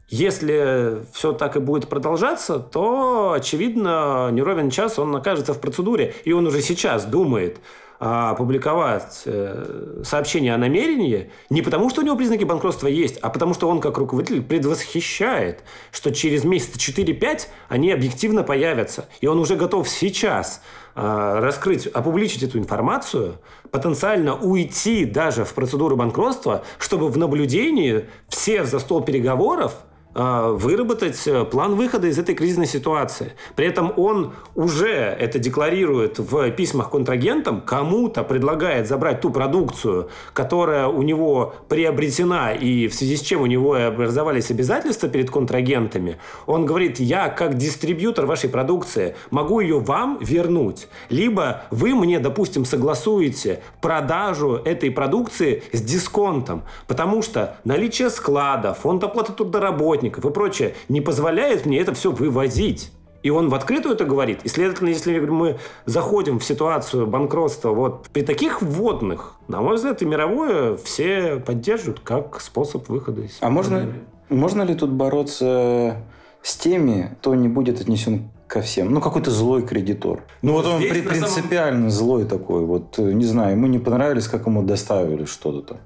если 0.09 1.05
все 1.13 1.33
так 1.33 1.55
и 1.55 1.59
будет 1.59 1.87
продолжаться, 1.87 2.59
то, 2.59 3.31
очевидно, 3.31 4.29
неровен 4.31 4.69
час 4.69 4.99
он 4.99 5.15
окажется 5.15 5.53
в 5.53 5.61
процедуре. 5.61 6.13
И 6.25 6.33
он 6.33 6.47
уже 6.47 6.61
сейчас 6.61 7.05
думает, 7.05 7.59
а, 8.03 8.33
публиковать 8.33 9.21
э, 9.25 10.01
сообщение 10.03 10.55
о 10.55 10.57
намерении 10.57 11.29
не 11.51 11.61
потому, 11.61 11.87
что 11.91 12.01
у 12.01 12.03
него 12.03 12.15
признаки 12.15 12.43
банкротства 12.43 12.87
есть, 12.87 13.19
а 13.19 13.29
потому, 13.29 13.53
что 13.53 13.69
он 13.69 13.79
как 13.79 13.99
руководитель 13.99 14.41
предвосхищает, 14.41 15.63
что 15.91 16.11
через 16.11 16.43
месяца 16.43 16.79
4-5 16.79 17.41
они 17.69 17.91
объективно 17.91 18.41
появятся. 18.41 19.07
И 19.19 19.27
он 19.27 19.37
уже 19.37 19.55
готов 19.55 19.87
сейчас 19.87 20.63
а, 20.95 21.41
раскрыть, 21.41 21.85
опубличить 21.85 22.41
эту 22.41 22.57
информацию, 22.57 23.35
потенциально 23.69 24.35
уйти 24.35 25.05
даже 25.05 25.45
в 25.45 25.53
процедуру 25.53 25.95
банкротства, 25.95 26.63
чтобы 26.79 27.07
в 27.07 27.19
наблюдении 27.19 28.07
все 28.29 28.65
за 28.65 28.79
стол 28.79 29.03
переговоров 29.03 29.75
а, 29.75 29.90
выработать 30.13 31.26
э, 31.26 31.45
план 31.45 31.76
выхода 31.76 32.08
из 32.08 32.19
этой 32.19 32.36
кризисной 32.36 32.67
ситуации. 32.67 33.34
При 33.56 33.65
этом 33.65 33.93
он 33.95 34.34
уже 34.56 34.89
это 34.89 35.39
декларирует 35.39 36.19
в 36.19 36.52
письмах 36.52 36.89
контрагентам, 36.89 37.62
кому-то 37.62 38.24
предлагает 38.24 38.88
забрать 38.88 39.21
ту 39.21 39.30
продукцию, 39.30 40.10
которая 40.34 40.88
у 40.88 41.02
него 41.02 41.56
приобретена 41.69 42.52
и 42.54 42.88
в 42.88 42.93
связи 42.93 43.15
с 43.15 43.21
чем 43.21 43.41
у 43.41 43.45
него 43.45 43.76
образовались 43.76 44.52
обязательства 44.52 45.08
перед 45.08 45.32
контрагентами. 45.32 46.17
Он 46.45 46.65
говорит, 46.65 47.00
я 47.00 47.30
как 47.30 47.56
дистрибьютор 47.56 48.26
вашей 48.26 48.50
продукции 48.50 49.15
могу 49.30 49.62
ее 49.62 49.80
вам 49.80 50.17
вернуть. 50.19 50.88
Либо 51.10 51.63
вы 51.71 51.95
мне, 51.95 52.19
допустим, 52.19 52.65
согласуете 52.65 53.62
продажу 53.82 54.56
этой 54.65 54.91
продукции 54.91 55.63
с 55.71 55.82
дисконтом, 55.82 56.63
потому 56.88 57.21
что 57.21 57.58
наличие 57.63 58.10
склада, 58.10 58.74
фонд 58.74 59.04
оплаты 59.04 59.34
трудоработников, 59.34 60.00
работников 60.01 60.25
и 60.25 60.33
прочее 60.33 60.73
не 60.89 61.01
позволяет 61.01 61.65
мне 61.65 61.79
это 61.79 61.93
все 61.93 62.11
вывозить. 62.11 62.91
И 63.23 63.29
он 63.29 63.49
в 63.49 63.53
открытую 63.55 63.93
это 63.93 64.03
говорит. 64.03 64.39
И, 64.43 64.49
следовательно, 64.49 64.89
если 64.89 65.19
мы 65.19 65.59
заходим 65.85 66.39
в 66.39 66.43
ситуацию 66.43 67.05
банкротства 67.05 67.69
вот 67.69 68.07
при 68.11 68.23
таких 68.23 68.63
вводных, 68.63 69.35
на 69.47 69.61
мой 69.61 69.75
взгляд, 69.75 70.01
и 70.01 70.05
мировое 70.05 70.75
все 70.77 71.35
поддерживают 71.35 71.99
как 71.99 72.41
способ 72.41 72.89
выхода 72.89 73.21
из 73.21 73.37
А 73.39 73.49
можно, 73.51 73.93
можно 74.29 74.63
ли 74.63 74.73
тут 74.73 74.89
бороться 74.89 75.97
с 76.41 76.57
теми, 76.57 77.15
кто 77.19 77.35
не 77.35 77.47
будет 77.47 77.79
отнесен 77.79 78.31
ко 78.47 78.61
всем. 78.61 78.91
Ну, 78.91 78.99
какой-то 78.99 79.29
злой 79.29 79.61
кредитор. 79.61 80.23
Ну, 80.41 80.53
вот 80.53 80.65
он 80.65 80.81
при, 80.81 81.01
принципиально 81.01 81.91
самом... 81.91 81.91
злой 81.91 82.25
такой. 82.25 82.65
Вот, 82.65 82.97
не 82.97 83.25
знаю, 83.25 83.51
ему 83.51 83.67
не 83.67 83.77
понравилось, 83.77 84.27
как 84.27 84.47
ему 84.47 84.63
доставили 84.63 85.25
что-то 85.25 85.61
там. 85.61 85.77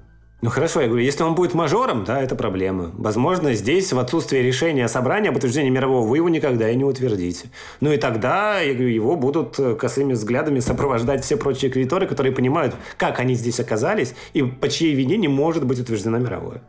Ну 0.42 0.50
хорошо, 0.50 0.82
я 0.82 0.88
говорю, 0.88 1.02
если 1.02 1.22
он 1.22 1.34
будет 1.34 1.54
мажором, 1.54 2.04
да, 2.04 2.20
это 2.20 2.36
проблема. 2.36 2.90
Возможно, 2.98 3.54
здесь 3.54 3.90
в 3.92 3.98
отсутствии 3.98 4.38
решения 4.38 4.86
собрания 4.86 5.30
об 5.30 5.36
утверждении 5.36 5.70
мирового 5.70 6.06
вы 6.06 6.18
его 6.18 6.28
никогда 6.28 6.68
и 6.68 6.76
не 6.76 6.84
утвердите. 6.84 7.48
Ну 7.80 7.90
и 7.90 7.96
тогда, 7.96 8.60
я 8.60 8.74
говорю, 8.74 8.90
его 8.90 9.16
будут 9.16 9.58
э, 9.58 9.74
косыми 9.76 10.12
взглядами 10.12 10.60
сопровождать 10.60 11.24
все 11.24 11.38
прочие 11.38 11.70
кредиторы, 11.70 12.06
которые 12.06 12.34
понимают, 12.34 12.74
как 12.98 13.18
они 13.18 13.34
здесь 13.34 13.60
оказались 13.60 14.14
и 14.34 14.42
по 14.42 14.68
чьей 14.68 14.94
вине 14.94 15.16
не 15.16 15.28
может 15.28 15.64
быть 15.64 15.80
утверждено 15.80 16.18
мировое. 16.18 16.62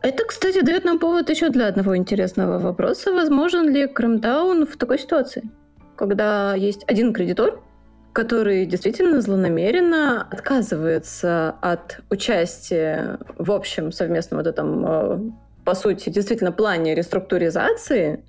Это, 0.00 0.24
кстати, 0.24 0.62
дает 0.62 0.84
нам 0.84 0.98
повод 0.98 1.28
еще 1.28 1.50
для 1.50 1.68
одного 1.68 1.96
интересного 1.96 2.58
вопроса. 2.58 3.12
Возможен 3.12 3.68
ли 3.68 3.86
Крымдаун 3.86 4.66
в 4.66 4.76
такой 4.78 4.98
ситуации? 4.98 5.50
Когда 5.96 6.54
есть 6.54 6.82
один 6.88 7.12
кредитор, 7.12 7.60
который 8.12 8.66
действительно 8.66 9.20
злонамеренно 9.20 10.22
отказывается 10.30 11.56
от 11.60 12.00
участия 12.10 13.18
в 13.38 13.50
общем 13.50 13.90
совместном 13.92 14.38
вот 14.38 14.46
этом, 14.46 14.86
э, 14.86 15.18
по 15.64 15.74
сути, 15.74 16.10
действительно 16.10 16.52
плане 16.52 16.94
реструктуризации, 16.94 18.22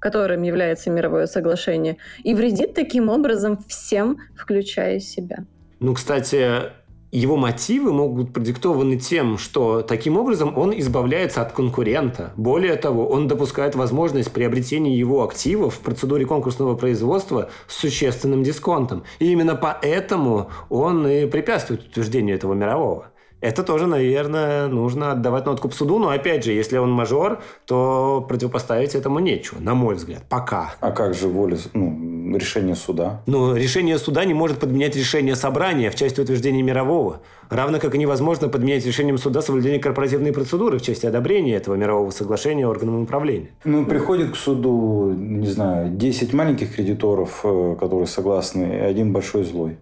которым 0.00 0.42
является 0.42 0.90
мировое 0.90 1.26
соглашение, 1.26 1.96
и 2.22 2.34
вредит 2.34 2.74
таким 2.74 3.08
образом 3.08 3.58
всем, 3.68 4.18
включая 4.36 4.98
себя. 5.00 5.44
Ну, 5.78 5.94
кстати, 5.94 6.72
его 7.12 7.36
мотивы 7.36 7.92
могут 7.92 8.16
быть 8.16 8.32
продиктованы 8.32 8.96
тем, 8.96 9.36
что 9.36 9.82
таким 9.82 10.16
образом 10.16 10.56
он 10.56 10.78
избавляется 10.78 11.42
от 11.42 11.52
конкурента. 11.52 12.32
Более 12.36 12.76
того, 12.76 13.08
он 13.08 13.26
допускает 13.26 13.74
возможность 13.74 14.32
приобретения 14.32 14.96
его 14.96 15.24
активов 15.24 15.74
в 15.74 15.80
процедуре 15.80 16.24
конкурсного 16.24 16.76
производства 16.76 17.50
с 17.66 17.76
существенным 17.76 18.42
дисконтом. 18.42 19.02
И 19.18 19.32
именно 19.32 19.56
поэтому 19.56 20.50
он 20.68 21.06
и 21.06 21.26
препятствует 21.26 21.88
утверждению 21.88 22.36
этого 22.36 22.54
мирового. 22.54 23.10
Это 23.40 23.62
тоже, 23.62 23.86
наверное, 23.86 24.68
нужно 24.68 25.12
отдавать 25.12 25.46
на 25.46 25.52
откуп 25.52 25.72
суду. 25.72 25.98
Но, 25.98 26.10
опять 26.10 26.44
же, 26.44 26.52
если 26.52 26.76
он 26.76 26.90
мажор, 26.90 27.40
то 27.66 28.24
противопоставить 28.28 28.94
этому 28.94 29.18
нечего, 29.18 29.58
на 29.60 29.74
мой 29.74 29.94
взгляд, 29.94 30.22
пока. 30.28 30.74
А 30.80 30.90
как 30.90 31.14
же 31.14 31.28
воля, 31.28 31.56
ну, 31.72 32.36
решение 32.36 32.76
суда? 32.76 33.22
Ну, 33.26 33.54
решение 33.54 33.98
суда 33.98 34.24
не 34.24 34.34
может 34.34 34.58
подменять 34.58 34.94
решение 34.96 35.36
собрания 35.36 35.90
в 35.90 35.94
части 35.94 36.20
утверждения 36.20 36.62
мирового. 36.62 37.20
Равно 37.48 37.80
как 37.80 37.94
и 37.94 37.98
невозможно 37.98 38.48
подменять 38.48 38.86
решением 38.86 39.18
суда 39.18 39.42
соблюдение 39.42 39.80
корпоративной 39.80 40.32
процедуры 40.32 40.78
в 40.78 40.82
части 40.82 41.06
одобрения 41.06 41.56
этого 41.56 41.74
мирового 41.74 42.10
соглашения 42.10 42.66
органом 42.66 43.02
управления. 43.02 43.50
Ну, 43.64 43.86
приходит 43.86 44.32
к 44.32 44.36
суду, 44.36 45.12
не 45.16 45.48
знаю, 45.48 45.90
10 45.90 46.32
маленьких 46.32 46.74
кредиторов, 46.74 47.40
э, 47.42 47.76
которые 47.80 48.06
согласны, 48.06 48.64
и 48.64 48.78
один 48.78 49.12
большой 49.12 49.44
злой. 49.44 49.78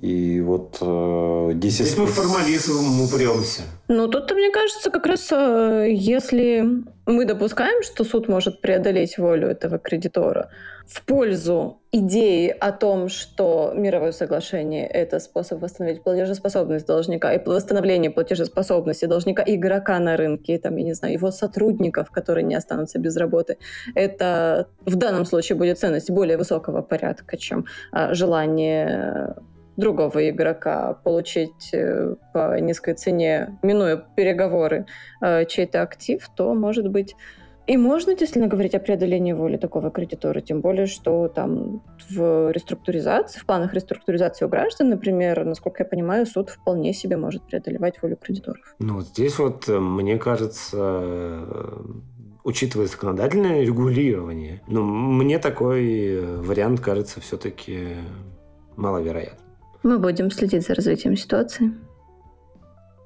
И 0.00 0.40
вот 0.40 0.78
э, 0.80 1.50
10... 1.54 1.86
Здесь 1.86 1.98
мы 1.98 2.06
в 2.06 2.10
формализм 2.10 3.00
упремся. 3.02 3.62
Ну, 3.88 4.06
тут, 4.06 4.30
мне 4.30 4.50
кажется, 4.50 4.90
как 4.90 5.04
раз 5.06 5.28
э, 5.32 5.88
если 5.90 6.64
мы 7.06 7.24
допускаем, 7.24 7.82
что 7.82 8.04
суд 8.04 8.28
может 8.28 8.60
преодолеть 8.60 9.18
волю 9.18 9.48
этого 9.48 9.78
кредитора 9.78 10.50
в 10.86 11.04
пользу 11.04 11.80
идеи 11.90 12.48
о 12.48 12.70
том, 12.70 13.08
что 13.08 13.72
мировое 13.76 14.12
соглашение— 14.12 14.86
это 14.88 15.18
способ 15.18 15.60
восстановить 15.60 16.04
платежеспособность 16.04 16.86
должника 16.86 17.32
и 17.32 17.44
восстановление 17.44 18.12
платежеспособности 18.12 19.06
должника 19.06 19.42
игрока 19.44 19.98
на 19.98 20.16
рынке, 20.16 20.58
там, 20.58 20.76
я 20.76 20.84
не 20.84 20.94
знаю, 20.94 21.14
его 21.14 21.32
сотрудников, 21.32 22.10
которые 22.10 22.44
не 22.44 22.54
останутся 22.54 23.00
без 23.00 23.16
работы, 23.16 23.58
это 23.96 24.68
в 24.84 24.94
данном 24.94 25.24
случае 25.24 25.58
будет 25.58 25.78
ценность 25.78 26.10
более 26.10 26.36
высокого 26.36 26.80
порядка, 26.80 27.36
чем 27.36 27.66
э, 27.92 28.14
желание 28.14 29.34
другого 29.80 30.30
игрока, 30.30 30.94
получить 31.02 31.70
э, 31.72 32.14
по 32.32 32.60
низкой 32.60 32.94
цене, 32.94 33.58
минуя 33.62 33.96
переговоры, 33.96 34.86
э, 35.20 35.46
чей-то 35.46 35.82
актив, 35.82 36.28
то, 36.36 36.54
может 36.54 36.88
быть, 36.88 37.16
и 37.66 37.76
можно 37.76 38.16
действительно 38.16 38.48
говорить 38.48 38.74
о 38.74 38.80
преодолении 38.80 39.32
воли 39.32 39.56
такого 39.56 39.90
кредитора, 39.90 40.40
тем 40.40 40.60
более, 40.60 40.86
что 40.86 41.28
там 41.28 41.82
в 42.10 42.50
реструктуризации, 42.50 43.38
в 43.38 43.46
планах 43.46 43.74
реструктуризации 43.74 44.44
у 44.44 44.48
граждан, 44.48 44.88
например, 44.88 45.44
насколько 45.44 45.84
я 45.84 45.88
понимаю, 45.88 46.26
суд 46.26 46.50
вполне 46.50 46.92
себе 46.92 47.16
может 47.16 47.42
преодолевать 47.42 48.02
волю 48.02 48.16
кредиторов. 48.16 48.74
Ну, 48.80 49.02
здесь 49.02 49.38
вот, 49.38 49.68
э, 49.68 49.78
мне 49.78 50.18
кажется, 50.18 51.54
учитывая 52.44 52.86
законодательное 52.86 53.62
регулирование, 53.62 54.62
ну, 54.66 54.82
мне 54.82 55.38
такой 55.38 56.20
вариант 56.38 56.80
кажется 56.80 57.20
все-таки 57.20 57.96
маловероятным. 58.76 59.39
Мы 59.82 59.98
будем 59.98 60.30
следить 60.30 60.66
за 60.66 60.74
развитием 60.74 61.16
ситуации. 61.16 61.72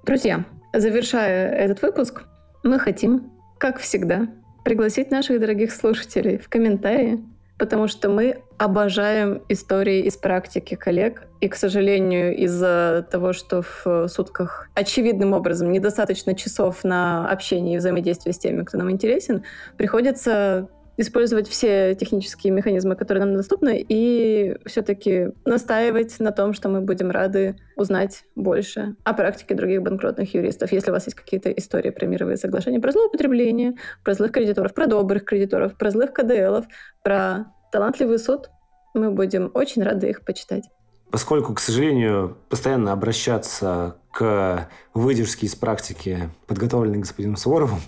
Друзья, 0.04 0.44
завершая 0.72 1.54
этот 1.54 1.82
выпуск, 1.82 2.24
мы 2.64 2.80
хотим, 2.80 3.30
как 3.58 3.78
всегда, 3.78 4.26
пригласить 4.64 5.12
наших 5.12 5.40
дорогих 5.40 5.72
слушателей 5.72 6.37
в 6.38 6.48
комментарии, 6.48 7.24
потому 7.58 7.87
что 7.87 8.08
мы 8.08 8.42
обожаем 8.58 9.42
истории 9.48 10.00
из 10.00 10.16
практики 10.16 10.74
коллег. 10.74 11.28
И, 11.40 11.48
к 11.48 11.54
сожалению, 11.54 12.37
из-за 12.38 13.06
того, 13.08 13.32
что 13.32 13.62
в 13.62 14.08
сутках 14.08 14.68
очевидным 14.74 15.32
образом 15.32 15.70
недостаточно 15.70 16.34
часов 16.34 16.82
на 16.82 17.30
общение 17.30 17.76
и 17.76 17.78
взаимодействие 17.78 18.32
с 18.32 18.38
теми, 18.38 18.64
кто 18.64 18.78
нам 18.78 18.90
интересен, 18.90 19.44
приходится 19.76 20.68
использовать 20.96 21.48
все 21.48 21.94
технические 21.94 22.52
механизмы, 22.52 22.96
которые 22.96 23.24
нам 23.24 23.37
доступны, 23.37 23.85
и 23.88 24.57
все-таки 24.66 25.28
настаивать 25.44 26.18
на 26.20 26.30
том, 26.30 26.52
что 26.52 26.68
мы 26.68 26.80
будем 26.80 27.11
рады 27.11 27.57
узнать 27.76 28.24
больше 28.35 28.96
о 29.04 29.14
практике 29.14 29.54
других 29.54 29.83
банкротных 29.83 30.35
юристов. 30.35 30.72
Если 30.72 30.90
у 30.90 30.94
вас 30.94 31.07
есть 31.07 31.16
какие-то 31.16 31.50
истории 31.50 31.90
про 31.90 32.07
мировые 32.07 32.37
соглашения, 32.37 32.80
про 32.80 32.92
злоупотребление, 32.92 33.74
про 34.04 34.14
злых 34.14 34.33
кредиторов, 34.33 34.74
про 34.74 34.87
добрых 34.87 35.24
кредиторов, 35.24 35.76
про 35.76 35.90
злых 35.90 36.12
КДЛов, 36.12 36.66
про 37.02 37.46
талантливый 37.72 38.18
суд, 38.18 38.50
мы 38.94 39.11
будем 39.11 39.50
очень 39.54 39.83
рады 39.83 40.09
их 40.11 40.24
почитать. 40.24 40.70
Поскольку, 41.11 41.54
к 41.54 41.61
сожалению, 41.61 42.37
постоянно 42.48 42.92
обращаться 42.92 43.98
к 44.12 44.68
выдержке 44.94 45.46
из 45.46 45.54
практики, 45.54 46.30
подготовленной 46.46 46.98
господином 46.98 47.37
Суворовым, 47.37 47.80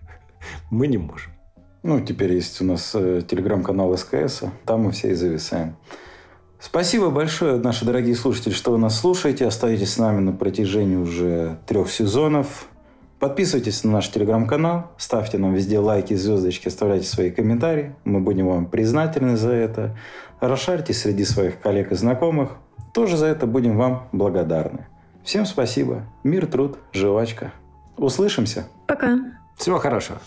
мы 0.70 0.88
не 0.88 0.98
можем. 0.98 1.32
Ну, 1.82 2.00
теперь 2.00 2.34
есть 2.34 2.60
у 2.60 2.64
нас 2.64 2.92
э, 2.94 3.22
телеграм-канал 3.26 3.96
СКС, 3.96 4.42
там 4.64 4.82
мы 4.82 4.92
все 4.92 5.10
и 5.10 5.14
зависаем. 5.14 5.76
Спасибо 6.60 7.10
большое, 7.10 7.58
наши 7.58 7.84
дорогие 7.84 8.14
слушатели, 8.14 8.52
что 8.52 8.70
вы 8.70 8.78
нас 8.78 9.00
слушаете. 9.00 9.46
Оставайтесь 9.46 9.94
с 9.94 9.98
нами 9.98 10.20
на 10.20 10.32
протяжении 10.32 10.94
уже 10.94 11.58
трех 11.66 11.90
сезонов. 11.90 12.68
Подписывайтесь 13.18 13.82
на 13.82 13.92
наш 13.92 14.08
телеграм-канал, 14.08 14.92
ставьте 14.96 15.38
нам 15.38 15.54
везде 15.54 15.80
лайки, 15.80 16.14
звездочки, 16.14 16.68
оставляйте 16.68 17.06
свои 17.06 17.30
комментарии. 17.30 17.94
Мы 18.04 18.20
будем 18.20 18.46
вам 18.46 18.66
признательны 18.66 19.36
за 19.36 19.52
это. 19.52 19.96
Расшарьте 20.40 20.92
среди 20.92 21.24
своих 21.24 21.60
коллег 21.60 21.92
и 21.92 21.94
знакомых. 21.96 22.50
тоже 22.94 23.16
за 23.16 23.26
это 23.26 23.46
будем 23.46 23.76
вам 23.76 24.08
благодарны. 24.12 24.86
Всем 25.24 25.46
спасибо. 25.46 26.02
Мир, 26.24 26.46
труд, 26.46 26.78
жвачка. 26.92 27.52
Услышимся. 27.96 28.66
Пока. 28.86 29.18
Всего 29.56 29.78
хорошего. 29.78 30.20